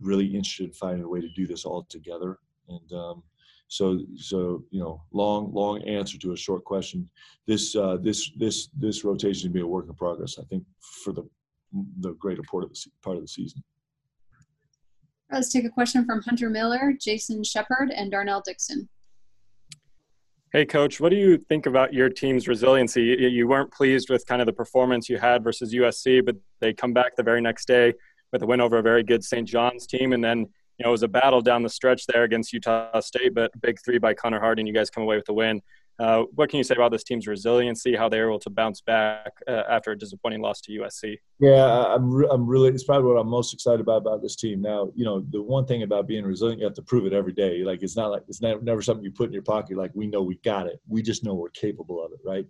really 0.00 0.26
interested 0.26 0.66
in 0.66 0.72
finding 0.72 1.04
a 1.04 1.08
way 1.08 1.20
to 1.20 1.28
do 1.30 1.46
this 1.46 1.64
all 1.64 1.84
together. 1.84 2.38
And 2.68 2.92
um, 2.92 3.22
so, 3.68 4.00
so 4.16 4.64
you 4.70 4.80
know, 4.80 5.02
long, 5.12 5.52
long 5.52 5.82
answer 5.82 6.18
to 6.18 6.32
a 6.32 6.36
short 6.36 6.64
question. 6.64 7.08
This, 7.46 7.74
uh, 7.74 7.98
this, 8.00 8.30
this, 8.36 8.68
this 8.76 9.04
rotation 9.04 9.50
will 9.50 9.54
be 9.54 9.60
a 9.60 9.66
work 9.66 9.86
in 9.88 9.94
progress. 9.94 10.38
I 10.38 10.44
think 10.44 10.64
for 10.80 11.12
the 11.12 11.28
the 12.00 12.12
greater 12.14 12.42
part 12.42 12.64
of 12.64 12.70
the 12.70 12.78
part 13.02 13.16
of 13.16 13.22
the 13.22 13.28
season. 13.28 13.62
Let's 15.30 15.50
take 15.50 15.64
a 15.64 15.70
question 15.70 16.04
from 16.04 16.22
Hunter 16.22 16.50
Miller, 16.50 16.92
Jason 17.00 17.42
Shepard, 17.42 17.90
and 17.90 18.10
Darnell 18.10 18.42
Dixon. 18.44 18.88
Hey, 20.52 20.64
coach, 20.64 21.00
what 21.00 21.08
do 21.08 21.16
you 21.16 21.38
think 21.48 21.66
about 21.66 21.92
your 21.92 22.08
team's 22.08 22.46
resiliency? 22.46 23.02
You 23.02 23.48
weren't 23.48 23.72
pleased 23.72 24.08
with 24.08 24.24
kind 24.26 24.40
of 24.40 24.46
the 24.46 24.52
performance 24.52 25.08
you 25.08 25.18
had 25.18 25.42
versus 25.42 25.74
USC, 25.74 26.24
but 26.24 26.36
they 26.60 26.72
come 26.72 26.92
back 26.92 27.16
the 27.16 27.24
very 27.24 27.40
next 27.40 27.66
day 27.66 27.92
with 28.34 28.42
a 28.42 28.46
win 28.46 28.60
over 28.60 28.78
a 28.78 28.82
very 28.82 29.04
good 29.04 29.24
St. 29.24 29.48
John's 29.48 29.86
team, 29.86 30.12
and 30.12 30.22
then 30.22 30.40
you 30.40 30.82
know, 30.82 30.88
it 30.88 30.90
was 30.90 31.04
a 31.04 31.08
battle 31.08 31.40
down 31.40 31.62
the 31.62 31.68
stretch 31.68 32.04
there 32.06 32.24
against 32.24 32.52
Utah 32.52 32.98
State, 32.98 33.32
but 33.32 33.52
big 33.62 33.78
three 33.84 33.98
by 33.98 34.12
Connor 34.12 34.40
Harding. 34.40 34.66
You 34.66 34.74
guys 34.74 34.90
come 34.90 35.04
away 35.04 35.14
with 35.14 35.24
the 35.24 35.32
win. 35.32 35.62
Uh, 36.00 36.24
what 36.34 36.50
can 36.50 36.56
you 36.56 36.64
say 36.64 36.74
about 36.74 36.90
this 36.90 37.04
team's 37.04 37.28
resiliency? 37.28 37.94
How 37.94 38.08
they 38.08 38.18
were 38.18 38.26
able 38.26 38.40
to 38.40 38.50
bounce 38.50 38.80
back 38.80 39.30
uh, 39.46 39.62
after 39.70 39.92
a 39.92 39.96
disappointing 39.96 40.40
loss 40.42 40.60
to 40.62 40.72
USC? 40.72 41.18
Yeah, 41.38 41.84
I'm. 41.94 42.10
Re- 42.10 42.26
I'm 42.28 42.44
really. 42.44 42.70
It's 42.70 42.82
probably 42.82 43.06
what 43.06 43.20
I'm 43.20 43.28
most 43.28 43.54
excited 43.54 43.80
about 43.80 43.98
about 43.98 44.20
this 44.20 44.34
team. 44.34 44.60
Now, 44.60 44.90
you 44.96 45.04
know, 45.04 45.24
the 45.30 45.40
one 45.40 45.64
thing 45.64 45.84
about 45.84 46.08
being 46.08 46.24
resilient, 46.24 46.58
you 46.58 46.66
have 46.66 46.74
to 46.74 46.82
prove 46.82 47.06
it 47.06 47.12
every 47.12 47.32
day. 47.32 47.62
Like 47.62 47.84
it's 47.84 47.96
not 47.96 48.10
like 48.10 48.24
it's 48.26 48.42
never, 48.42 48.60
never 48.60 48.82
something 48.82 49.04
you 49.04 49.12
put 49.12 49.28
in 49.28 49.32
your 49.32 49.42
pocket. 49.42 49.76
Like 49.76 49.92
we 49.94 50.08
know 50.08 50.22
we 50.22 50.38
got 50.38 50.66
it. 50.66 50.80
We 50.88 51.02
just 51.02 51.22
know 51.22 51.34
we're 51.34 51.50
capable 51.50 52.04
of 52.04 52.10
it, 52.10 52.18
right? 52.24 52.46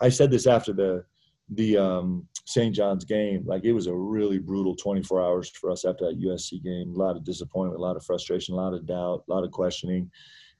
I 0.00 0.08
said 0.08 0.30
this 0.30 0.46
after 0.46 0.72
the 0.72 1.04
the 1.50 1.76
um, 1.76 2.26
St. 2.44 2.74
John's 2.74 3.04
game, 3.04 3.44
like 3.46 3.64
it 3.64 3.72
was 3.72 3.86
a 3.86 3.94
really 3.94 4.38
brutal 4.38 4.74
24 4.74 5.22
hours 5.22 5.50
for 5.50 5.70
us 5.70 5.84
after 5.84 6.06
that 6.06 6.20
USC 6.20 6.62
game. 6.62 6.94
A 6.94 6.98
lot 6.98 7.16
of 7.16 7.24
disappointment, 7.24 7.78
a 7.78 7.82
lot 7.82 7.96
of 7.96 8.04
frustration, 8.04 8.54
a 8.54 8.56
lot 8.56 8.74
of 8.74 8.86
doubt, 8.86 9.24
a 9.28 9.32
lot 9.32 9.44
of 9.44 9.50
questioning, 9.50 10.10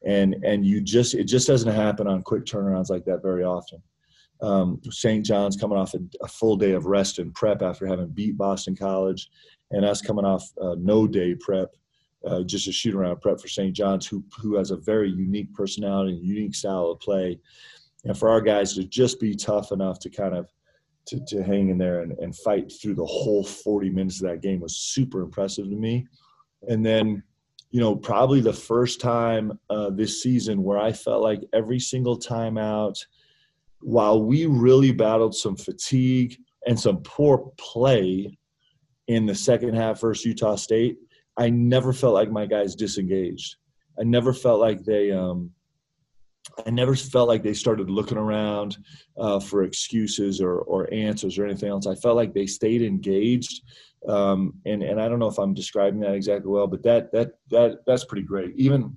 and 0.05 0.37
and 0.45 0.67
you 0.67 0.81
just 0.81 1.15
it 1.15 1.25
just 1.25 1.47
doesn't 1.47 1.75
happen 1.75 2.07
on 2.07 2.23
quick 2.23 2.45
turnarounds 2.45 2.91
like 2.91 3.05
that 3.05 3.23
very 3.23 3.45
often. 3.45 3.83
Um, 4.41 4.81
St. 4.91 5.27
John's 5.27 5.57
coming 5.57 5.77
off 5.77 5.95
a, 5.95 5.99
a, 6.23 6.29
full 6.29 6.57
day 6.57 6.71
of 6.71 6.87
rest 6.87 7.19
and 7.19 7.35
prep 7.35 7.61
after 7.61 7.89
having 7.89 8.09
beat 8.11 8.39
Boston 8.39 8.77
College, 8.77 9.29
and 9.73 9.85
us 9.85 10.01
coming 10.01 10.25
off 10.25 10.45
uh, 10.63 10.77
no 10.79 11.09
day 11.09 11.35
prep, 11.35 11.75
uh, 12.25 12.43
just 12.43 12.69
a 12.69 12.73
shoot 12.73 12.95
around 12.95 13.21
prep 13.21 13.41
for 13.41 13.49
St. 13.49 13.75
John's, 13.75 14.07
who 14.07 14.23
who 14.41 14.57
has 14.57 14.71
a 14.71 14.77
very 14.77 15.11
unique 15.11 15.53
personality 15.55 16.13
and 16.13 16.25
unique 16.25 16.55
style 16.55 16.91
of 16.91 17.01
play, 17.01 17.41
and 18.05 18.17
for 18.17 18.29
our 18.29 18.41
guys 18.41 18.75
to 18.75 18.85
just 18.85 19.19
be 19.19 19.35
tough 19.35 19.73
enough 19.73 19.99
to 20.01 20.11
kind 20.11 20.37
of 20.37 20.49
to, 21.09 21.21
to 21.27 21.43
hang 21.43 21.71
in 21.71 21.79
there 21.79 22.01
and, 22.01 22.13
and 22.19 22.37
fight 22.37 22.71
through 22.71 22.95
the 22.95 23.05
whole 23.05 23.45
40 23.45 23.91
minutes 23.91 24.23
of 24.23 24.29
that 24.29 24.43
game 24.43 24.61
was 24.61 24.77
super 24.77 25.21
impressive 25.23 25.65
to 25.65 25.77
me. 25.77 26.07
And 26.69 26.85
then, 26.85 27.23
you 27.71 27.81
know, 27.81 27.97
probably 27.97 28.41
the 28.41 28.53
first 28.53 29.01
time 29.01 29.59
uh, 29.71 29.91
this 29.91 30.23
season 30.23 30.63
where 30.63 30.79
I 30.79 30.93
felt 30.93 31.23
like 31.23 31.41
every 31.53 31.79
single 31.79 32.19
timeout, 32.19 32.99
while 33.81 34.23
we 34.23 34.47
really 34.47 34.93
battled 34.93 35.35
some 35.35 35.57
fatigue 35.57 36.37
and 36.67 36.79
some 36.79 36.99
poor 37.03 37.53
play 37.57 38.37
in 39.07 39.27
the 39.27 39.35
second 39.35 39.75
half 39.75 40.01
versus 40.01 40.25
Utah 40.27 40.57
State, 40.57 40.99
I 41.37 41.51
never 41.51 41.93
felt 41.93 42.15
like 42.15 42.31
my 42.31 42.47
guys 42.47 42.75
disengaged. 42.75 43.57
I 43.99 44.05
never 44.05 44.33
felt 44.33 44.61
like 44.61 44.85
they 44.85 45.13
um, 45.13 45.51
I 46.67 46.71
never 46.71 46.97
felt 46.97 47.29
like 47.29 47.43
they 47.43 47.55
started 47.55 47.91
looking 47.91 48.19
around 48.19 48.79
uh, 49.17 49.41
for 49.41 49.63
excuses 49.63 50.41
or, 50.41 50.59
or 50.61 50.93
answers 50.93 51.39
or 51.39 51.45
anything 51.45 51.69
else. 51.69 51.87
I 51.87 51.95
felt 51.95 52.17
like 52.17 52.35
they 52.35 52.47
stayed 52.47 52.83
engaged, 52.83 53.63
um, 54.09 54.55
and 54.67 54.83
and 54.83 55.01
I 55.01 55.09
don't 55.09 55.19
know 55.19 55.29
if 55.29 55.39
I'm 55.39 55.55
describing 55.55 56.01
that 56.01 56.15
exactly 56.15 56.51
well, 56.51 56.67
but 56.67 56.83
that 56.83 57.13
that 57.13 57.33
that 57.51 57.79
that's 57.87 58.05
pretty 58.05 58.27
great. 58.27 58.55
Even 58.57 58.97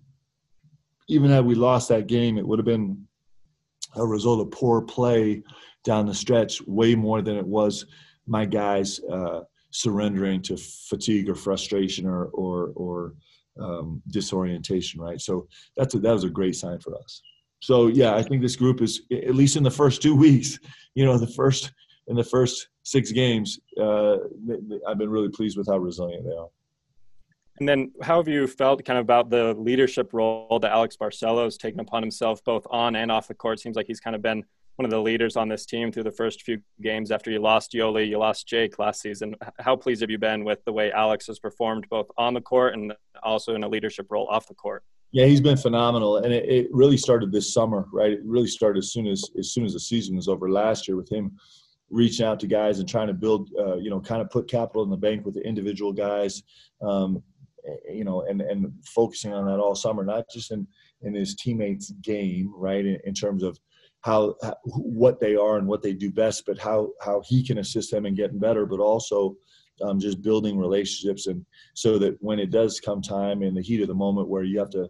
even 1.08 1.30
had 1.30 1.46
we 1.46 1.56
lost 1.56 1.90
that 1.90 2.08
game, 2.08 2.38
it 2.38 2.48
would 2.48 2.60
have 2.60 2.66
been 2.66 3.06
a 3.96 4.06
result 4.06 4.40
of 4.40 4.52
poor 4.52 4.82
play 4.82 5.44
down 5.84 6.06
the 6.06 6.14
stretch, 6.14 6.62
way 6.68 6.96
more 6.96 7.22
than 7.22 7.36
it 7.36 7.46
was 7.46 7.86
my 8.28 8.46
guys 8.46 9.00
uh, 9.12 9.42
surrendering 9.72 10.42
to 10.42 10.58
fatigue 10.58 11.30
or 11.30 11.36
frustration 11.36 12.06
or 12.08 12.26
or 12.28 12.72
or 12.76 13.14
um, 13.60 14.02
disorientation. 14.08 15.02
Right. 15.02 15.20
So 15.20 15.48
that's 15.76 15.94
a, 15.96 16.00
that 16.00 16.14
was 16.14 16.24
a 16.24 16.30
great 16.30 16.56
sign 16.56 16.80
for 16.80 16.96
us. 16.98 17.22
So 17.62 17.88
yeah, 17.88 18.16
I 18.16 18.24
think 18.24 18.42
this 18.42 18.56
group 18.56 18.82
is 18.82 19.04
at 19.12 19.36
least 19.36 19.56
in 19.56 19.64
the 19.64 19.72
first 19.72 20.02
two 20.02 20.16
weeks. 20.26 20.60
You 20.94 21.06
know, 21.06 21.18
the 21.18 21.28
first 21.28 21.72
in 22.08 22.16
the 22.16 22.24
first 22.24 22.68
six 22.84 23.12
games, 23.12 23.60
uh, 23.80 24.16
I've 24.88 24.98
been 24.98 25.10
really 25.10 25.30
pleased 25.30 25.58
with 25.58 25.68
how 25.68 25.78
resilient 25.78 26.26
they 26.26 26.36
are. 26.36 26.50
And 27.60 27.70
then, 27.70 27.92
how 28.02 28.18
have 28.18 28.28
you 28.28 28.48
felt 28.48 28.84
kind 28.84 28.98
of 28.98 29.04
about 29.04 29.30
the 29.30 29.54
leadership 29.54 30.14
role 30.14 30.58
that 30.62 30.72
Alex 30.72 30.98
Barcelo 30.98 31.44
has 31.44 31.58
taken 31.58 31.80
upon 31.80 32.02
himself, 32.02 32.44
both 32.44 32.66
on 32.72 32.96
and 32.96 33.12
off 33.12 33.28
the 33.28 33.36
court? 33.36 33.60
Seems 33.60 33.76
like 33.76 33.86
he's 33.86 34.00
kind 34.00 34.16
of 34.16 34.22
been 34.22 34.44
one 34.78 34.86
of 34.86 34.90
the 34.90 35.02
leaders 35.02 35.36
on 35.36 35.48
this 35.48 35.66
team 35.66 35.92
through 35.92 36.04
the 36.04 36.12
first 36.12 36.42
few 36.42 36.60
games 36.82 37.12
after 37.12 37.30
you 37.30 37.40
lost 37.40 37.74
Yoeli, 37.74 38.08
you 38.08 38.18
lost 38.18 38.48
Jake 38.48 38.80
last 38.80 39.02
season. 39.02 39.36
How 39.60 39.76
pleased 39.76 40.02
have 40.02 40.10
you 40.10 40.18
been 40.18 40.44
with 40.44 40.66
the 40.66 40.74
way 40.74 40.92
Alex 40.92 41.28
has 41.28 41.38
performed 41.38 41.88
both 41.90 42.08
on 42.18 42.34
the 42.34 42.42
court 42.42 42.74
and 42.74 42.94
also 43.22 43.54
in 43.54 43.64
a 43.64 43.70
leadership 43.70 44.08
role 44.10 44.28
off 44.28 44.48
the 44.48 44.56
court? 44.56 44.84
Yeah, 45.12 45.26
he's 45.26 45.42
been 45.42 45.58
phenomenal, 45.58 46.18
and 46.18 46.34
it, 46.34 46.48
it 46.50 46.68
really 46.72 46.96
started 46.98 47.32
this 47.32 47.54
summer, 47.54 47.86
right? 47.92 48.14
It 48.14 48.22
really 48.24 48.48
started 48.48 48.80
as 48.80 48.94
soon 48.94 49.08
as 49.08 49.30
as 49.38 49.52
soon 49.52 49.66
as 49.66 49.74
the 49.74 49.80
season 49.80 50.16
was 50.16 50.30
over 50.30 50.50
last 50.50 50.88
year 50.88 50.96
with 50.96 51.12
him 51.12 51.38
reaching 51.90 52.26
out 52.26 52.40
to 52.40 52.48
guys 52.48 52.80
and 52.80 52.88
trying 52.88 53.08
to 53.08 53.14
build, 53.14 53.50
uh, 53.60 53.76
you 53.76 53.90
know, 53.90 54.00
kind 54.00 54.22
of 54.22 54.30
put 54.30 54.50
capital 54.50 54.84
in 54.84 54.90
the 54.90 54.96
bank 54.96 55.26
with 55.26 55.36
the 55.36 55.46
individual 55.46 55.92
guys, 55.92 56.42
um, 56.82 57.22
you 57.90 58.06
know, 58.06 58.22
and 58.22 58.42
and 58.42 58.72
focusing 58.86 59.34
on 59.34 59.46
that 59.46 59.60
all 59.60 59.76
summer, 59.76 60.06
not 60.06 60.24
just 60.34 60.52
in 60.52 60.66
in 61.02 61.14
his 61.14 61.36
teammates' 61.36 61.92
game, 62.02 62.54
right, 62.56 62.86
in, 62.86 62.98
in 63.04 63.14
terms 63.14 63.44
of 63.44 63.60
how, 64.02 64.36
what 64.66 65.20
they 65.20 65.36
are 65.36 65.58
and 65.58 65.68
what 65.68 65.82
they 65.82 65.94
do 65.94 66.10
best, 66.10 66.44
but 66.46 66.58
how 66.58 66.90
how 67.02 67.22
he 67.26 67.46
can 67.46 67.58
assist 67.58 67.92
them 67.92 68.06
in 68.06 68.16
getting 68.16 68.40
better, 68.40 68.66
but 68.66 68.80
also 68.80 69.36
um, 69.82 70.00
just 70.00 70.22
building 70.22 70.58
relationships 70.58 71.28
and 71.28 71.46
so 71.74 71.98
that 71.98 72.16
when 72.22 72.40
it 72.40 72.52
does 72.52 72.80
come 72.80 73.02
time 73.02 73.42
in 73.44 73.54
the 73.54 73.62
heat 73.62 73.82
of 73.82 73.88
the 73.88 73.94
moment 73.94 74.28
where 74.30 74.44
you 74.44 74.60
have 74.60 74.70
to, 74.70 74.90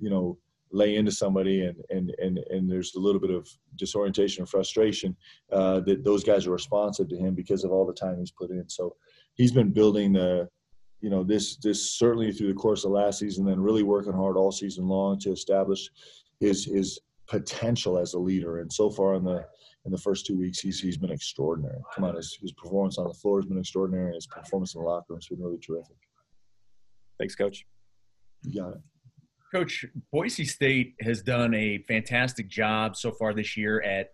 you 0.00 0.10
know, 0.10 0.38
lay 0.72 0.96
into 0.96 1.12
somebody 1.12 1.62
and 1.62 1.76
and 1.90 2.10
and 2.18 2.38
and 2.50 2.70
there's 2.70 2.94
a 2.96 3.00
little 3.00 3.20
bit 3.20 3.30
of 3.30 3.48
disorientation 3.76 4.42
and 4.42 4.48
frustration 4.48 5.16
uh, 5.52 5.80
that 5.80 6.04
those 6.04 6.24
guys 6.24 6.46
are 6.46 6.50
responsive 6.52 7.08
to 7.08 7.16
him 7.16 7.34
because 7.34 7.64
of 7.64 7.70
all 7.70 7.86
the 7.86 7.92
time 7.92 8.18
he's 8.18 8.32
put 8.32 8.50
in. 8.50 8.68
So 8.68 8.96
he's 9.34 9.52
been 9.52 9.70
building 9.72 10.12
the 10.12 10.48
you 11.00 11.10
know 11.10 11.22
this 11.22 11.56
this 11.56 11.92
certainly 11.92 12.32
through 12.32 12.48
the 12.48 12.54
course 12.54 12.84
of 12.84 12.90
last 12.90 13.20
season 13.20 13.44
then 13.44 13.60
really 13.60 13.82
working 13.82 14.12
hard 14.12 14.36
all 14.36 14.50
season 14.50 14.88
long 14.88 15.18
to 15.20 15.30
establish 15.30 15.88
his 16.40 16.64
his 16.64 17.00
potential 17.26 17.98
as 17.98 18.14
a 18.14 18.18
leader. 18.18 18.60
And 18.60 18.72
so 18.72 18.90
far 18.90 19.14
in 19.14 19.24
the 19.24 19.44
in 19.84 19.92
the 19.92 19.98
first 19.98 20.26
two 20.26 20.36
weeks, 20.36 20.58
he's 20.58 20.80
he's 20.80 20.96
been 20.96 21.10
extraordinary. 21.10 21.78
Come 21.94 22.04
on, 22.04 22.16
his, 22.16 22.36
his 22.40 22.52
performance 22.52 22.98
on 22.98 23.06
the 23.06 23.14
floor 23.14 23.40
has 23.40 23.46
been 23.46 23.58
extraordinary. 23.58 24.14
His 24.14 24.26
performance 24.26 24.74
in 24.74 24.80
the 24.82 24.86
locker 24.86 25.06
room 25.10 25.18
has 25.18 25.28
been 25.28 25.42
really 25.42 25.58
terrific. 25.58 25.96
Thanks, 27.18 27.34
Coach. 27.34 27.64
You 28.42 28.62
got 28.62 28.72
it. 28.72 28.80
Coach, 29.56 29.86
Boise 30.12 30.44
State 30.44 30.96
has 31.00 31.22
done 31.22 31.54
a 31.54 31.78
fantastic 31.88 32.46
job 32.46 32.94
so 32.94 33.10
far 33.10 33.32
this 33.32 33.56
year 33.56 33.80
at 33.80 34.10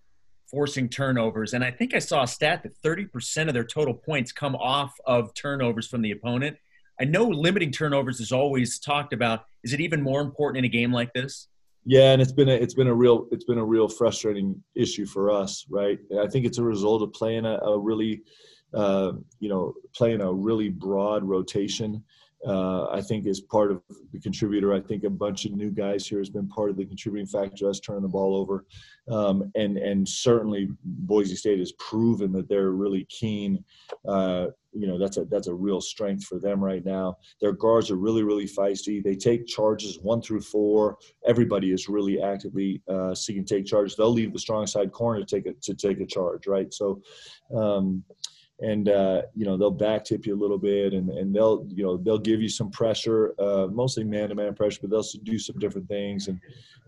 forcing 0.48 0.88
turnovers. 0.88 1.52
And 1.52 1.64
I 1.64 1.72
think 1.72 1.94
I 1.94 1.98
saw 1.98 2.22
a 2.22 2.28
stat 2.28 2.62
that 2.62 2.80
30% 2.80 3.48
of 3.48 3.54
their 3.54 3.64
total 3.64 3.92
points 3.92 4.30
come 4.30 4.54
off 4.54 4.94
of 5.04 5.34
turnovers 5.34 5.88
from 5.88 6.00
the 6.00 6.12
opponent. 6.12 6.58
I 7.00 7.06
know 7.06 7.24
limiting 7.24 7.72
turnovers 7.72 8.20
is 8.20 8.30
always 8.30 8.78
talked 8.78 9.12
about. 9.12 9.46
Is 9.64 9.72
it 9.72 9.80
even 9.80 10.00
more 10.00 10.20
important 10.20 10.58
in 10.58 10.64
a 10.64 10.68
game 10.68 10.92
like 10.92 11.12
this? 11.12 11.48
Yeah, 11.84 12.12
and 12.12 12.22
it's 12.22 12.30
been 12.30 12.48
a 12.48 12.54
it's 12.54 12.74
been 12.74 12.86
a 12.86 12.94
real 12.94 13.26
it's 13.32 13.44
been 13.44 13.58
a 13.58 13.64
real 13.64 13.88
frustrating 13.88 14.62
issue 14.76 15.06
for 15.06 15.28
us, 15.32 15.66
right? 15.68 15.98
I 16.20 16.28
think 16.28 16.46
it's 16.46 16.58
a 16.58 16.62
result 16.62 17.02
of 17.02 17.12
playing 17.12 17.46
a, 17.46 17.56
a 17.56 17.76
really, 17.76 18.22
uh, 18.72 19.14
you 19.40 19.48
know, 19.48 19.74
playing 19.92 20.20
a 20.20 20.32
really 20.32 20.68
broad 20.68 21.24
rotation. 21.24 22.04
Uh, 22.46 22.86
I 22.90 23.00
think 23.00 23.26
is 23.26 23.40
part 23.40 23.70
of 23.70 23.82
the 24.12 24.18
contributor. 24.18 24.74
I 24.74 24.80
think 24.80 25.04
a 25.04 25.10
bunch 25.10 25.44
of 25.44 25.52
new 25.52 25.70
guys 25.70 26.06
here 26.08 26.18
has 26.18 26.30
been 26.30 26.48
part 26.48 26.70
of 26.70 26.76
the 26.76 26.84
contributing 26.84 27.26
factor 27.26 27.68
us 27.68 27.78
turning 27.78 28.02
the 28.02 28.08
ball 28.08 28.34
over, 28.34 28.64
um, 29.08 29.50
and 29.54 29.76
and 29.78 30.08
certainly 30.08 30.68
Boise 30.84 31.36
State 31.36 31.60
has 31.60 31.72
proven 31.72 32.32
that 32.32 32.48
they're 32.48 32.72
really 32.72 33.06
keen 33.10 33.64
uh, 34.08 34.46
you 34.72 34.86
know 34.86 34.98
that's 34.98 35.18
a 35.18 35.24
that's 35.26 35.48
a 35.48 35.54
real 35.54 35.80
strength 35.80 36.24
for 36.24 36.38
them 36.38 36.62
right 36.62 36.84
now. 36.84 37.16
Their 37.40 37.52
guards 37.52 37.90
are 37.90 37.96
really 37.96 38.22
really 38.22 38.46
feisty. 38.46 39.02
They 39.02 39.14
take 39.14 39.46
charges 39.46 39.98
one 40.00 40.22
through 40.22 40.40
four. 40.40 40.98
Everybody 41.26 41.72
is 41.72 41.88
really 41.88 42.20
actively 42.20 42.82
uh, 42.88 43.14
seeking 43.14 43.44
take 43.44 43.66
charges. 43.66 43.96
They'll 43.96 44.12
leave 44.12 44.32
the 44.32 44.38
strong 44.38 44.66
side 44.66 44.92
corner 44.92 45.20
to 45.20 45.26
take 45.26 45.46
a 45.46 45.52
to 45.62 45.74
take 45.74 46.00
a 46.00 46.06
charge, 46.06 46.46
right? 46.46 46.72
So. 46.72 47.02
Um, 47.54 48.04
and 48.62 48.88
uh, 48.88 49.22
you 49.34 49.44
know 49.44 49.56
they'll 49.56 49.70
back 49.70 50.04
tip 50.04 50.24
you 50.24 50.34
a 50.34 50.40
little 50.40 50.58
bit, 50.58 50.94
and, 50.94 51.10
and 51.10 51.34
they'll 51.34 51.66
you 51.68 51.84
know 51.84 51.96
they'll 51.96 52.18
give 52.18 52.40
you 52.40 52.48
some 52.48 52.70
pressure, 52.70 53.34
uh, 53.38 53.66
mostly 53.70 54.04
man 54.04 54.28
to 54.28 54.34
man 54.34 54.54
pressure, 54.54 54.78
but 54.80 54.90
they'll 54.90 55.04
do 55.24 55.38
some 55.38 55.58
different 55.58 55.88
things, 55.88 56.28
and 56.28 56.40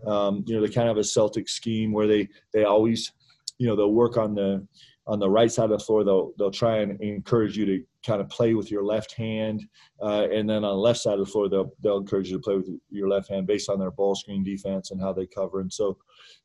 um, 0.07 0.43
you 0.47 0.55
know 0.55 0.61
they 0.61 0.73
kind 0.73 0.89
of 0.89 0.95
have 0.95 1.01
a 1.01 1.07
Celtic 1.07 1.47
scheme 1.49 1.91
where 1.91 2.07
they 2.07 2.27
they 2.53 2.63
always 2.63 3.11
you 3.57 3.67
know 3.67 3.75
they'll 3.75 3.93
work 3.93 4.17
on 4.17 4.33
the 4.33 4.65
on 5.07 5.19
the 5.19 5.29
right 5.29 5.51
side 5.51 5.65
of 5.65 5.77
the 5.77 5.85
floor, 5.85 6.03
they'll 6.03 6.31
they'll 6.37 6.51
try 6.51 6.77
and 6.77 6.99
encourage 7.01 7.57
you 7.57 7.65
to 7.65 7.83
kind 8.05 8.21
of 8.21 8.29
play 8.29 8.53
with 8.53 8.71
your 8.71 8.83
left 8.83 9.13
hand, 9.13 9.63
uh, 10.01 10.27
and 10.31 10.49
then 10.49 10.63
on 10.63 10.75
the 10.75 10.81
left 10.81 10.99
side 10.99 11.19
of 11.19 11.25
the 11.25 11.31
floor, 11.31 11.47
they'll 11.49 11.71
they'll 11.81 11.97
encourage 11.97 12.29
you 12.29 12.37
to 12.37 12.41
play 12.41 12.55
with 12.55 12.69
your 12.89 13.07
left 13.07 13.29
hand 13.29 13.45
based 13.45 13.69
on 13.69 13.79
their 13.79 13.91
ball 13.91 14.15
screen 14.15 14.43
defense 14.43 14.91
and 14.91 14.99
how 14.99 15.13
they 15.13 15.27
cover. 15.27 15.59
And 15.59 15.71
so, 15.71 15.97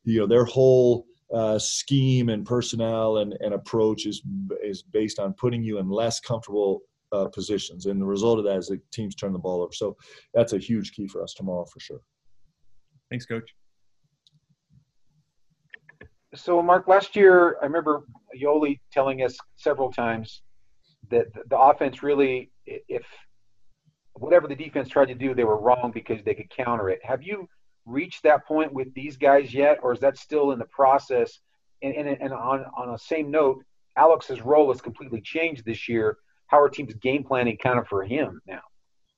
you 0.03 0.19
know, 0.19 0.27
their 0.27 0.45
whole 0.45 1.07
uh, 1.33 1.57
scheme 1.57 2.29
and 2.29 2.45
personnel 2.45 3.17
and, 3.17 3.35
and 3.39 3.53
approach 3.53 4.05
is 4.05 4.21
is 4.63 4.81
based 4.81 5.19
on 5.19 5.33
putting 5.33 5.63
you 5.63 5.77
in 5.77 5.89
less 5.89 6.19
comfortable 6.19 6.81
uh, 7.11 7.27
positions, 7.27 7.85
and 7.85 8.01
the 8.01 8.05
result 8.05 8.39
of 8.39 8.45
that 8.45 8.57
is 8.57 8.67
the 8.67 8.79
teams 8.91 9.15
turn 9.15 9.33
the 9.33 9.39
ball 9.39 9.61
over. 9.61 9.73
So 9.73 9.95
that's 10.33 10.53
a 10.53 10.57
huge 10.57 10.93
key 10.93 11.07
for 11.07 11.23
us 11.23 11.33
tomorrow 11.33 11.65
for 11.65 11.79
sure. 11.79 12.01
Thanks, 13.09 13.25
Coach 13.25 13.53
so 16.35 16.61
Mark, 16.61 16.87
last 16.87 17.15
year 17.15 17.57
I 17.61 17.65
remember 17.65 18.03
Yoeli 18.41 18.79
telling 18.91 19.21
us 19.23 19.35
several 19.57 19.91
times 19.91 20.41
that 21.09 21.25
the 21.49 21.59
offense 21.59 22.03
really, 22.03 22.51
if 22.65 23.03
whatever 24.13 24.47
the 24.47 24.55
defense 24.55 24.87
tried 24.87 25.07
to 25.07 25.15
do, 25.15 25.33
they 25.33 25.43
were 25.43 25.59
wrong 25.59 25.91
because 25.93 26.23
they 26.23 26.33
could 26.33 26.49
counter 26.49 26.89
it. 26.89 26.99
Have 27.03 27.21
you 27.21 27.47
reached 27.85 28.23
that 28.23 28.45
point 28.45 28.73
with 28.73 28.93
these 28.93 29.17
guys 29.17 29.53
yet, 29.53 29.79
or 29.81 29.93
is 29.93 29.99
that 29.99 30.17
still 30.17 30.51
in 30.51 30.59
the 30.59 30.65
process? 30.65 31.39
And, 31.81 31.95
and, 31.95 32.07
and 32.21 32.33
on 32.33 32.65
on 32.77 32.93
a 32.93 32.97
same 32.97 33.31
note, 33.31 33.63
Alex's 33.97 34.41
role 34.41 34.71
has 34.71 34.81
completely 34.81 35.21
changed 35.21 35.65
this 35.65 35.89
year. 35.89 36.17
How 36.47 36.59
are 36.61 36.69
teams 36.69 36.93
game 36.95 37.23
planning 37.23 37.57
kind 37.57 37.79
of 37.79 37.87
for 37.87 38.03
him 38.03 38.41
now? 38.47 38.61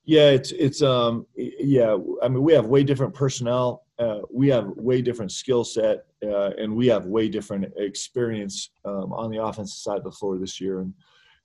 Yeah, 0.05 0.29
it's 0.29 0.51
it's 0.51 0.81
um 0.81 1.25
yeah. 1.35 1.97
I 2.21 2.27
mean, 2.27 2.43
we 2.43 2.53
have 2.53 2.65
way 2.65 2.83
different 2.83 3.13
personnel. 3.13 3.83
Uh, 3.99 4.19
we 4.31 4.47
have 4.49 4.67
way 4.75 5.01
different 5.01 5.31
skill 5.31 5.63
set, 5.63 6.05
uh, 6.25 6.51
and 6.57 6.75
we 6.75 6.87
have 6.87 7.05
way 7.05 7.29
different 7.29 7.71
experience 7.77 8.71
um, 8.85 9.13
on 9.13 9.29
the 9.29 9.41
offensive 9.41 9.77
side 9.77 9.97
of 9.97 10.03
the 10.03 10.11
floor 10.11 10.37
this 10.37 10.59
year. 10.59 10.79
And 10.79 10.93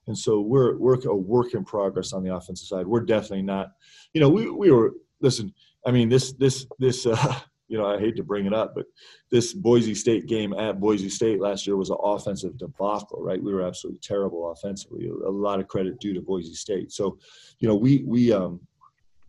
and 0.07 0.17
so 0.17 0.41
we're 0.41 0.75
we're 0.77 0.99
a 1.07 1.15
work 1.15 1.53
in 1.53 1.63
progress 1.63 2.11
on 2.11 2.23
the 2.23 2.35
offensive 2.35 2.67
side. 2.67 2.87
We're 2.87 3.01
definitely 3.01 3.43
not. 3.43 3.73
You 4.13 4.21
know, 4.21 4.29
we 4.29 4.49
we 4.49 4.71
were 4.71 4.93
listen. 5.21 5.53
I 5.85 5.91
mean, 5.91 6.09
this 6.09 6.33
this 6.33 6.65
this. 6.79 7.05
Uh, 7.05 7.39
you 7.69 7.77
know, 7.77 7.85
I 7.85 7.99
hate 7.99 8.15
to 8.15 8.23
bring 8.23 8.47
it 8.47 8.53
up, 8.53 8.73
but 8.73 8.87
this 9.29 9.53
Boise 9.53 9.93
State 9.93 10.25
game 10.25 10.53
at 10.53 10.79
Boise 10.79 11.07
State 11.07 11.39
last 11.39 11.67
year 11.67 11.77
was 11.77 11.91
an 11.91 11.97
offensive 12.03 12.57
debacle, 12.57 13.21
right? 13.21 13.41
We 13.41 13.53
were 13.53 13.61
absolutely 13.61 13.99
terrible 14.01 14.51
offensively. 14.51 15.07
A 15.07 15.29
lot 15.29 15.59
of 15.59 15.67
credit 15.67 15.99
due 15.99 16.15
to 16.15 16.21
Boise 16.21 16.55
State. 16.55 16.91
So, 16.91 17.19
you 17.59 17.67
know, 17.67 17.75
we 17.75 18.03
we 18.07 18.33
um, 18.33 18.59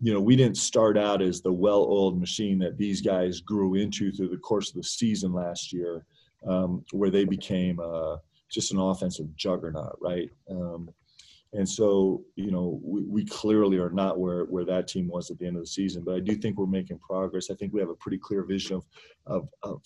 you 0.01 0.15
know, 0.15 0.21
we 0.21 0.37
didn't 0.37 0.57
start 0.57 0.97
out 0.97 1.21
as 1.21 1.43
the 1.43 1.53
well-oiled 1.53 2.19
machine 2.19 2.59
that 2.61 2.79
these 2.79 3.03
guys 3.03 3.41
grew 3.41 3.75
into 3.75 4.11
through 4.11 4.29
the 4.29 4.39
course 4.39 4.71
of 4.71 4.77
the 4.77 4.83
season 4.83 5.33
last 5.33 5.73
year, 5.73 6.07
um, 6.47 6.83
where 6.93 7.11
they 7.11 7.25
became 7.25 7.79
uh, 7.79 8.17
just 8.51 8.73
an 8.73 8.79
offensive 8.79 9.35
juggernaut, 9.37 9.99
right? 10.01 10.31
Um, 10.51 10.89
and 11.53 11.69
so, 11.69 12.23
you 12.37 12.51
know, 12.51 12.81
we, 12.83 13.03
we 13.03 13.25
clearly 13.25 13.79
are 13.79 13.91
not 13.91 14.19
where, 14.19 14.45
where 14.45 14.65
that 14.67 14.87
team 14.87 15.09
was 15.09 15.31
at 15.31 15.39
the 15.39 15.47
end 15.47 15.57
of 15.57 15.63
the 15.63 15.67
season, 15.67 16.05
but 16.05 16.15
I 16.15 16.21
do 16.21 16.37
think 16.37 16.57
we're 16.57 16.67
making 16.67 16.99
progress. 16.99 17.51
I 17.51 17.55
think 17.55 17.73
we 17.73 17.81
have 17.81 17.89
a 17.89 17.95
pretty 17.97 18.19
clear 18.19 18.45
vision 18.45 18.77
of, 18.77 18.85
of, 19.27 19.49
of 19.63 19.83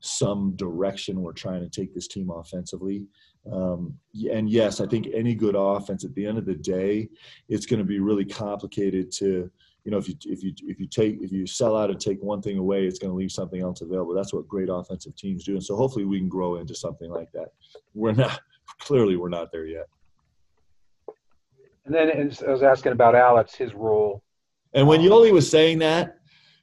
some 0.00 0.54
direction 0.56 1.22
we're 1.22 1.32
trying 1.32 1.60
to 1.60 1.68
take 1.68 1.94
this 1.94 2.08
team 2.08 2.30
offensively. 2.30 3.06
Um, 3.50 3.94
and 4.30 4.50
yes, 4.50 4.80
I 4.80 4.86
think 4.86 5.08
any 5.14 5.34
good 5.34 5.56
offense 5.56 6.04
at 6.04 6.14
the 6.14 6.26
end 6.26 6.38
of 6.38 6.44
the 6.44 6.54
day, 6.54 7.08
it's 7.48 7.66
going 7.66 7.78
to 7.78 7.84
be 7.84 8.00
really 8.00 8.24
complicated 8.24 9.10
to, 9.12 9.50
you 9.84 9.92
know, 9.92 9.98
if 9.98 10.08
you 10.08 10.14
if 10.26 10.42
you 10.42 10.52
if 10.66 10.78
you 10.78 10.86
take 10.86 11.16
if 11.22 11.32
you 11.32 11.46
sell 11.46 11.74
out 11.74 11.90
and 11.90 11.98
take 11.98 12.22
one 12.22 12.42
thing 12.42 12.58
away, 12.58 12.84
it's 12.86 12.98
going 12.98 13.10
to 13.10 13.16
leave 13.16 13.32
something 13.32 13.62
else 13.62 13.80
available. 13.80 14.12
That's 14.12 14.34
what 14.34 14.46
great 14.46 14.68
offensive 14.70 15.16
teams 15.16 15.44
do, 15.44 15.52
and 15.52 15.64
so 15.64 15.76
hopefully 15.76 16.04
we 16.04 16.18
can 16.18 16.28
grow 16.28 16.56
into 16.56 16.74
something 16.74 17.10
like 17.10 17.32
that. 17.32 17.48
We're 17.94 18.12
not 18.12 18.38
clearly 18.80 19.16
we're 19.16 19.30
not 19.30 19.50
there 19.50 19.66
yet. 19.66 19.86
And 21.88 21.94
then 21.94 22.10
I 22.46 22.50
was 22.50 22.62
asking 22.62 22.92
about 22.92 23.14
Alex, 23.14 23.54
his 23.54 23.72
role. 23.72 24.22
And 24.74 24.86
when 24.86 25.00
Yoeli 25.00 25.32
was 25.32 25.48
saying 25.48 25.78
that, 25.78 26.18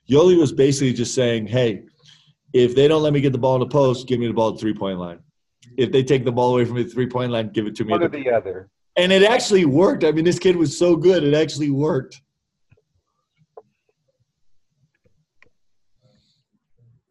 Yoeli 0.08 0.38
was 0.38 0.52
basically 0.52 0.94
just 0.94 1.16
saying, 1.16 1.48
"Hey, 1.48 1.86
if 2.54 2.76
they 2.76 2.88
don't 2.88 3.02
let 3.02 3.12
me 3.12 3.22
get 3.22 3.32
the 3.32 3.40
ball 3.40 3.56
in 3.56 3.62
the 3.62 3.66
post, 3.66 4.08
give 4.08 4.20
me 4.20 4.28
the 4.28 4.34
ball 4.34 4.54
at 4.54 4.60
three 4.60 4.76
point 4.76 5.00
line. 5.00 5.18
If 5.78 5.92
they 5.92 6.04
take 6.04 6.26
the 6.26 6.32
ball 6.32 6.54
away 6.54 6.66
from 6.66 6.76
the 6.76 6.84
three 6.84 7.08
point 7.08 7.32
line, 7.32 7.50
give 7.50 7.66
it 7.66 7.76
to 7.78 7.84
me." 7.84 7.92
One 7.92 8.04
or 8.04 8.08
the, 8.08 8.24
the 8.24 8.30
other. 8.30 8.70
And 8.98 9.12
it 9.12 9.24
actually 9.24 9.66
worked. 9.66 10.04
I 10.04 10.12
mean, 10.12 10.26
this 10.26 10.38
kid 10.38 10.56
was 10.56 10.78
so 10.78 10.96
good; 10.96 11.24
it 11.24 11.34
actually 11.34 11.72
worked. 11.72 12.22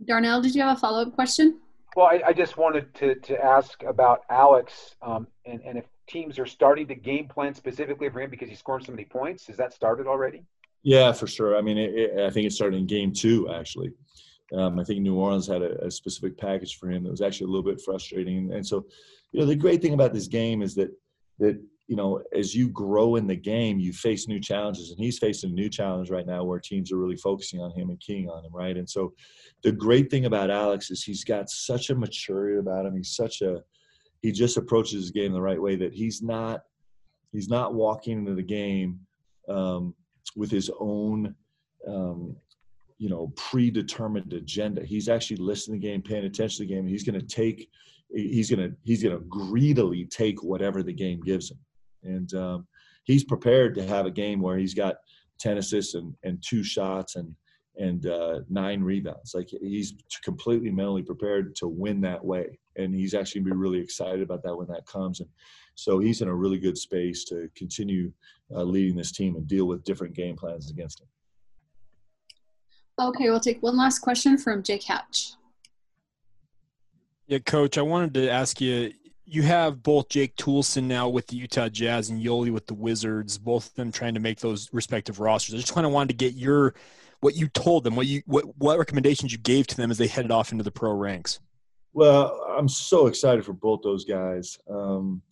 Darnell, 0.05 0.41
did 0.41 0.55
you 0.55 0.63
have 0.63 0.77
a 0.77 0.81
follow 0.81 1.03
up 1.03 1.15
question? 1.15 1.59
Well, 1.97 2.07
I, 2.07 2.23
I, 2.27 2.33
just 2.33 2.59
wanted 2.59 2.93
to, 2.97 3.15
to 3.15 3.43
ask 3.43 3.83
about 3.85 4.23
Alex 4.29 4.97
um, 5.01 5.27
and, 5.47 5.61
and 5.63 5.79
if 5.79 5.85
teams 6.07 6.39
are 6.39 6.47
starting 6.47 6.87
to 6.89 6.95
game 6.95 7.29
plan 7.29 7.55
specifically 7.55 8.09
for 8.09 8.21
him 8.21 8.31
because 8.31 8.49
he's 8.49 8.59
scoring 8.59 8.85
so 8.85 8.93
many 8.93 9.05
points. 9.05 9.47
Has 9.47 9.57
that 9.57 9.73
started 9.73 10.07
already? 10.07 10.45
Yeah, 10.83 11.13
for 11.13 11.27
sure. 11.27 11.57
I 11.57 11.63
mean, 11.63 11.79
it, 11.79 11.95
it, 11.95 12.21
I 12.21 12.31
think 12.31 12.47
it 12.47 12.53
started 12.53 12.77
in 12.77 12.87
game 12.87 13.13
two, 13.13 13.51
actually. 13.51 13.93
Um, 14.53 14.79
I 14.79 14.85
think 14.85 15.01
New 15.01 15.17
Orleans 15.17 15.47
had 15.47 15.63
a, 15.63 15.87
a, 15.87 15.91
specific 15.91 16.37
package 16.37 16.77
for 16.77 16.91
him 16.91 17.03
that 17.05 17.11
was 17.11 17.23
actually 17.23 17.47
a 17.47 17.49
little 17.49 17.65
bit 17.65 17.81
frustrating. 17.81 18.53
And 18.53 18.65
so, 18.65 18.85
you 19.33 19.41
know, 19.41 19.47
the 19.47 19.57
great 19.57 19.81
thing 19.81 19.95
about 19.95 20.13
this 20.13 20.29
game 20.29 20.61
is 20.63 20.75
that 20.75 20.91
that 21.39 21.59
you 21.87 21.97
know, 21.97 22.23
as 22.35 22.55
you 22.55 22.69
grow 22.69 23.17
in 23.17 23.27
the 23.27 23.37
game, 23.37 23.79
you 23.79 23.93
face 23.93 24.27
new 24.27 24.41
challenges, 24.41 24.91
and 24.91 24.99
he's 24.99 25.19
facing 25.19 25.51
a 25.51 25.55
new 25.55 25.69
challenge 25.69 26.11
right 26.11 26.27
now 26.27 26.43
where 26.43 26.59
teams 26.59 26.91
are 26.91 26.97
really 26.97 27.17
focusing 27.17 27.61
on 27.61 27.73
him 27.73 27.91
and 27.91 28.01
keying 28.01 28.31
on 28.31 28.45
him, 28.45 28.53
right? 28.55 28.77
And 28.77 28.89
so, 28.89 29.13
the 29.63 29.73
great 29.73 30.11
thing 30.11 30.25
about 30.25 30.51
Alex 30.51 30.91
is 30.91 31.03
he's 31.03 31.25
got 31.25 31.51
such 31.51 31.91
a 31.91 31.95
maturity 31.95 32.59
about 32.59 32.87
him. 32.87 32.97
He's 32.97 33.15
such 33.15 33.43
a 33.43 33.63
he 34.25 34.33
just 34.33 34.57
approaches 34.57 35.03
his 35.03 35.11
game 35.11 35.35
the 35.35 35.43
right 35.43 35.61
way 35.61 35.77
that 35.77 35.93
he's 35.93 36.23
not 36.23 36.63
he's 37.31 37.51
not 37.51 37.75
walking 37.75 38.21
into 38.21 38.35
the 38.35 38.43
game 38.43 38.99
um, 39.51 39.95
with 40.35 40.51
his 40.51 40.71
own 40.81 41.35
um, 41.87 42.35
you 42.97 43.11
know 43.11 43.35
predetermined 43.37 44.33
agenda. 44.33 44.83
He's 44.83 45.11
actually 45.11 45.37
listening 45.37 45.79
to 45.79 45.87
the 45.87 45.93
game, 45.93 46.01
paying 46.01 46.25
attention 46.25 46.65
to 46.65 46.67
the 46.67 46.75
game. 46.75 46.87
he's 46.87 47.05
going 47.05 47.21
to 47.21 47.27
take 47.27 47.69
he's 48.09 48.49
going 48.49 48.71
to 48.71 48.75
he's 48.83 49.03
going 49.03 49.15
to 49.15 49.25
greedily 49.27 50.07
take 50.07 50.43
whatever 50.43 50.83
the 50.83 50.95
game 50.95 51.21
gives 51.21 51.51
him 51.51 51.59
and 52.03 52.33
um, 52.33 52.67
he's 53.05 53.25
prepared 53.25 53.75
to 53.75 53.87
have 53.87 54.07
a 54.07 54.11
game 54.11 54.41
where 54.41 54.57
he's 54.57 54.75
got 54.75 54.97
10 55.39 55.59
assists 55.59 55.95
and, 55.95 56.15
and 56.23 56.43
two 56.43 56.63
shots 56.63 57.17
and 57.17 57.35
and 57.77 58.07
uh, 58.07 58.41
nine 58.49 58.83
rebounds. 58.83 59.35
Like 59.35 59.49
he's 59.49 59.95
completely 60.23 60.71
mentally 60.71 61.03
prepared 61.03 61.55
to 61.57 61.69
win 61.69 62.01
that 62.03 62.25
way, 62.25 62.59
and 62.77 62.95
he's 62.95 63.15
actually 63.15 63.43
gonna 63.43 63.55
be 63.55 63.61
really 63.61 63.81
excited 63.81 64.23
about 64.23 64.43
that 64.45 64.57
when 64.57 64.69
that 64.69 64.87
comes. 64.87 65.21
And 65.21 65.29
so 65.75 65.99
he's 65.99 66.21
in 66.21 66.29
a 66.29 66.35
really 66.35 66.59
good 66.59 66.79
space 66.79 67.25
to 67.27 67.49
continue 67.57 68.13
uh, 68.55 68.63
leading 68.63 68.97
this 68.97 69.13
team 69.13 69.37
and 69.37 69.47
deal 69.47 69.67
with 69.67 69.85
different 69.85 70.15
game 70.15 70.37
plans 70.37 70.71
against 70.71 71.01
him. 71.01 71.09
Okay, 73.01 73.29
we'll 73.29 73.41
take 73.41 73.63
one 73.63 73.77
last 73.77 73.99
question 73.99 74.39
from 74.39 74.63
Jake 74.63 74.85
Hatch. 74.85 75.33
Yeah, 77.27 77.39
Coach, 77.39 77.79
I 77.79 77.83
wanted 77.83 78.15
to 78.15 78.31
ask 78.31 78.61
you 78.61 78.93
you 79.27 79.43
have 79.43 79.83
both 79.83 80.11
Jake 80.11 80.37
Toolson 80.37 80.85
now 80.85 81.09
with 81.09 81.27
the 81.29 81.37
Utah 81.37 81.69
Jazz 81.69 82.11
and 82.11 82.23
Yoeli 82.23 82.51
with 82.51 82.67
the 82.67 82.75
Wizards, 82.75 83.39
both 83.39 83.69
of 83.69 83.75
them 83.75 83.91
trying 83.91 84.15
to 84.15 84.21
make 84.21 84.39
those 84.41 84.69
respective 84.73 85.19
rosters. 85.19 85.55
I 85.55 85.59
just 85.59 85.75
kind 85.75 85.87
of 85.87 85.93
wanted 85.93 86.11
to 86.11 86.15
get 86.15 86.35
your 86.35 86.75
what 87.21 87.37
you 87.37 87.49
told 87.49 87.85
them, 87.85 87.97
what 87.97 88.07
you 88.07 88.23
what 88.27 88.45
what 88.59 88.79
recommendations 88.79 89.33
you 89.33 89.39
gave 89.39 89.67
to 89.69 89.77
them 89.77 89.91
as 89.91 89.99
they 89.99 90.07
headed 90.07 90.31
off 90.31 90.53
into 90.53 90.65
the 90.65 90.71
pro 90.71 90.93
ranks. 90.93 91.41
Well, 91.93 92.45
I'm 92.59 92.69
so 92.69 93.07
excited 93.07 93.45
for 93.45 93.53
both 93.53 93.83
those 93.83 94.05
guys, 94.05 94.59
um, 94.69 95.23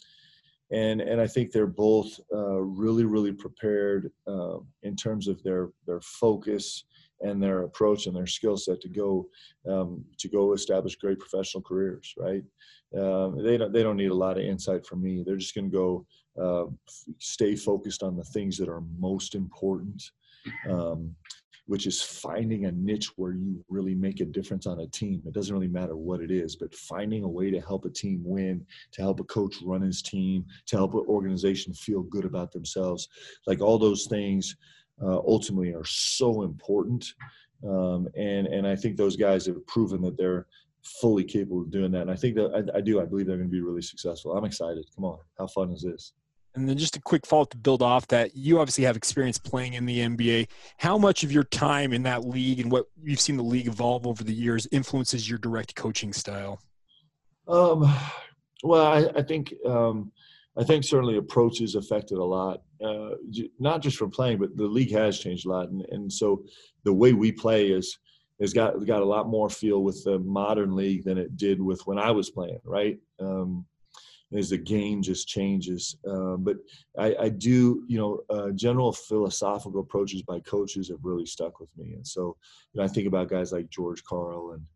and 0.71 1.01
and 1.01 1.21
I 1.21 1.27
think 1.27 1.51
they're 1.51 1.67
both 1.67 2.19
uh, 2.33 2.61
really 2.61 3.05
really 3.05 3.33
prepared 3.33 4.11
uh, 4.27 4.59
in 4.83 4.97
terms 4.97 5.29
of 5.29 5.43
their 5.43 5.71
their 5.87 6.01
focus 6.01 6.85
and 7.21 7.41
their 7.41 7.63
approach 7.63 8.07
and 8.07 8.17
their 8.17 8.27
skill 8.27 8.57
set 8.57 8.81
to 8.81 8.89
go 8.89 9.29
um, 9.69 10.05
to 10.19 10.29
go 10.29 10.53
establish 10.53 10.97
great 10.97 11.19
professional 11.19 11.63
careers. 11.63 12.15
Right? 12.17 12.43
Um, 12.97 13.43
they 13.43 13.57
don't 13.57 13.73
they 13.73 13.83
don't 13.83 13.97
need 13.97 14.11
a 14.11 14.15
lot 14.15 14.39
of 14.39 14.45
insight 14.45 14.87
from 14.87 15.03
me. 15.03 15.23
They're 15.25 15.37
just 15.37 15.55
going 15.55 15.71
to 15.71 15.77
go 15.77 16.07
uh, 16.41 16.65
stay 17.19 17.57
focused 17.57 18.03
on 18.03 18.17
the 18.17 18.25
things 18.25 18.57
that 18.59 18.69
are 18.69 18.83
most 18.99 19.35
important. 19.35 20.03
Um, 20.69 21.15
which 21.67 21.87
is 21.87 22.03
finding 22.03 22.65
a 22.65 22.73
niche 22.73 23.11
where 23.17 23.33
you 23.33 23.65
really 23.69 23.95
make 23.95 24.21
a 24.21 24.25
difference 24.25 24.67
on 24.67 24.81
a 24.81 24.87
team. 24.89 25.23
It 25.27 25.33
doesn't 25.33 25.55
really 25.55 25.69
matter 25.69 25.97
what 25.97 26.21
it 26.21 26.31
is, 26.31 26.57
but 26.57 26.75
finding 26.75 27.23
a 27.25 27.29
way 27.29 27.51
to 27.51 27.61
help 27.61 27.85
a 27.85 27.91
team 27.91 28.21
win, 28.25 28.67
to 28.93 29.03
help 29.03 29.21
a 29.21 29.25
coach 29.25 29.57
run 29.63 29.83
his 29.83 30.03
team, 30.03 30.45
to 30.67 30.77
help 30.77 30.95
an 30.95 31.05
organization 31.07 31.73
feel 31.73 32.03
good 32.03 32.25
about 32.25 32.53
themselves. 32.53 33.09
Like 33.47 33.61
all 33.61 33.79
those 33.79 34.07
things 34.07 34.57
uh, 35.01 35.19
ultimately 35.19 35.73
are 35.73 35.85
so 35.85 36.43
important. 36.43 37.07
Um, 37.67 38.09
and 38.17 38.49
and 38.49 38.67
I 38.67 38.75
think 38.75 38.97
those 38.97 39.17
guys 39.17 39.47
have 39.47 39.65
proven 39.67 40.03
that 40.03 40.17
they're 40.17 40.47
fully 41.01 41.23
capable 41.23 41.61
of 41.63 41.71
doing 41.71 41.93
that. 41.93 42.03
And 42.03 42.11
I 42.11 42.17
think 42.17 42.35
that 42.35 42.71
I, 42.75 42.79
I 42.79 42.81
do. 42.81 43.01
I 43.01 43.05
believe 43.05 43.27
they're 43.27 43.37
going 43.37 43.49
to 43.49 43.53
be 43.53 43.61
really 43.61 43.83
successful. 43.83 44.37
I'm 44.37 44.45
excited. 44.45 44.85
Come 44.97 45.05
on, 45.05 45.19
how 45.39 45.47
fun 45.47 45.71
is 45.71 45.83
this? 45.83 46.13
And 46.55 46.69
then 46.69 46.77
just 46.77 46.97
a 46.97 47.01
quick 47.01 47.27
follow 47.27 47.43
up 47.43 47.51
to 47.51 47.57
build 47.57 47.83
off 47.83 48.07
that. 48.09 48.37
You 48.37 48.61
obviously 48.61 48.85
have 48.85 48.97
experience 48.97 49.39
playing 49.39 49.73
in 49.73 49.87
the 49.87 50.01
NBA. 50.01 50.49
How 50.77 50.99
much 50.99 51.25
of 51.25 51.33
your 51.33 51.45
time 51.45 51.93
in 51.93 52.03
that 52.03 52.27
league 52.27 52.61
and 52.61 52.71
what 52.71 52.87
you've 53.03 53.21
seen 53.21 53.39
the 53.39 53.43
league 53.43 53.69
evolve 53.69 54.07
over 54.07 54.23
the 54.23 54.35
years 54.35 54.67
influences 54.71 55.29
your 55.29 55.39
direct 55.39 55.75
coaching 55.75 56.13
style? 56.13 56.61
Um, 57.49 57.91
well, 58.63 58.87
I, 58.87 59.19
I 59.19 59.23
think 59.23 59.55
um, 59.67 60.13
I 60.57 60.65
think 60.65 60.85
certainly 60.85 61.17
approaches 61.17 61.75
affected 61.75 62.19
a 62.19 62.25
lot, 62.25 62.63
uh, 62.85 63.11
not 63.59 63.83
just 63.83 63.97
from 63.97 64.11
playing, 64.11 64.39
but 64.39 64.57
the 64.57 64.67
league 64.67 64.93
has 64.93 65.19
changed 65.19 65.47
a 65.47 65.51
lot, 65.51 65.71
and, 65.71 65.85
and 65.91 66.13
so 66.13 66.45
the 66.85 66.93
way 66.93 67.13
we 67.13 67.33
play 67.33 67.69
is 67.69 67.99
has 68.41 68.53
got 68.53 68.85
got 68.87 69.03
a 69.03 69.07
lot 69.07 69.29
more 69.29 69.49
feel 69.49 69.83
with 69.83 70.03
the 70.05 70.19
modern 70.19 70.75
league 70.75 71.05
than 71.05 71.17
it 71.17 71.37
did 71.37 71.61
with 71.61 71.81
when 71.87 71.99
I 71.99 72.11
was 72.11 72.31
playing. 72.31 72.61
Right, 72.65 72.99
um, 73.19 73.65
as 74.35 74.51
the 74.51 74.59
game 74.59 75.03
just 75.03 75.29
changes, 75.29 75.97
uh, 76.09 76.37
but 76.37 76.57
I, 76.99 77.15
I, 77.21 77.29
do, 77.29 77.85
you 77.87 77.99
know, 77.99 78.21
uh, 78.31 78.51
general 78.51 78.93
philosophical 78.93 79.81
approaches 79.81 80.23
by 80.23 80.41
coaches 80.41 80.89
have 80.89 80.99
really 81.03 81.27
stuck 81.27 81.61
with 81.61 81.71
me, 81.77 81.93
and 81.95 82.07
so 82.07 82.37
you 82.73 82.79
know, 82.79 82.85
I 82.85 82.89
think 82.89 83.07
about 83.07 83.29
guys 83.29 83.53
like 83.53 83.69
George 83.71 84.03
Karl 84.05 84.53
and 84.53 84.67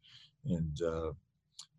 and 0.56 0.82
uh, 0.82 1.12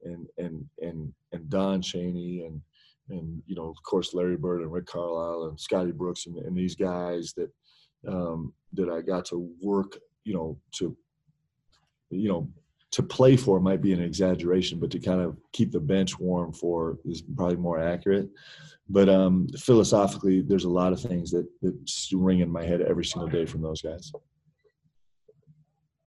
and 0.04 0.28
and 0.38 0.66
and 0.80 1.14
and 1.32 1.50
Don 1.50 1.82
Chaney 1.82 2.46
and 2.46 2.62
and 3.10 3.42
you 3.46 3.56
know, 3.56 3.68
of 3.68 3.82
course, 3.84 4.14
Larry 4.14 4.38
Bird 4.38 4.62
and 4.62 4.72
Rick 4.72 4.88
Carlisle 4.88 5.50
and 5.50 5.60
Scotty 5.60 5.92
Brooks 5.92 6.26
and, 6.26 6.38
and 6.38 6.58
these 6.58 6.76
guys 6.76 7.34
that 7.38 7.52
um, 8.08 8.54
that 8.74 8.90
I 8.90 9.02
got 9.02 9.26
to 9.26 9.50
work, 9.62 9.98
you 10.24 10.34
know, 10.34 10.60
to 10.76 10.96
you 12.10 12.30
know, 12.30 12.50
to 12.92 13.04
play 13.04 13.36
for 13.36 13.60
might 13.60 13.82
be 13.82 13.94
an 13.94 14.02
exaggeration, 14.02 14.80
but 14.80 14.92
to 14.92 15.00
kind 15.00 15.22
of 15.22 15.38
keep 15.52 15.72
the 15.72 15.80
bench 15.80 16.20
warm 16.20 16.54
for 16.54 16.98
is 17.06 17.22
probably 17.22 17.58
more 17.58 17.80
accurate. 17.80 18.30
But 18.90 19.10
um, 19.10 19.48
philosophically, 19.58 20.42
there's 20.42 20.64
a 20.64 20.70
lot 20.70 20.94
of 20.94 21.02
things 21.02 21.30
that 21.32 21.48
that 21.62 21.76
ring 22.14 22.40
in 22.40 22.50
my 22.50 22.64
head 22.64 22.82
every 22.82 23.06
single 23.06 23.30
day 23.30 23.46
from 23.46 23.62
those 23.62 23.82
guys. 23.82 24.12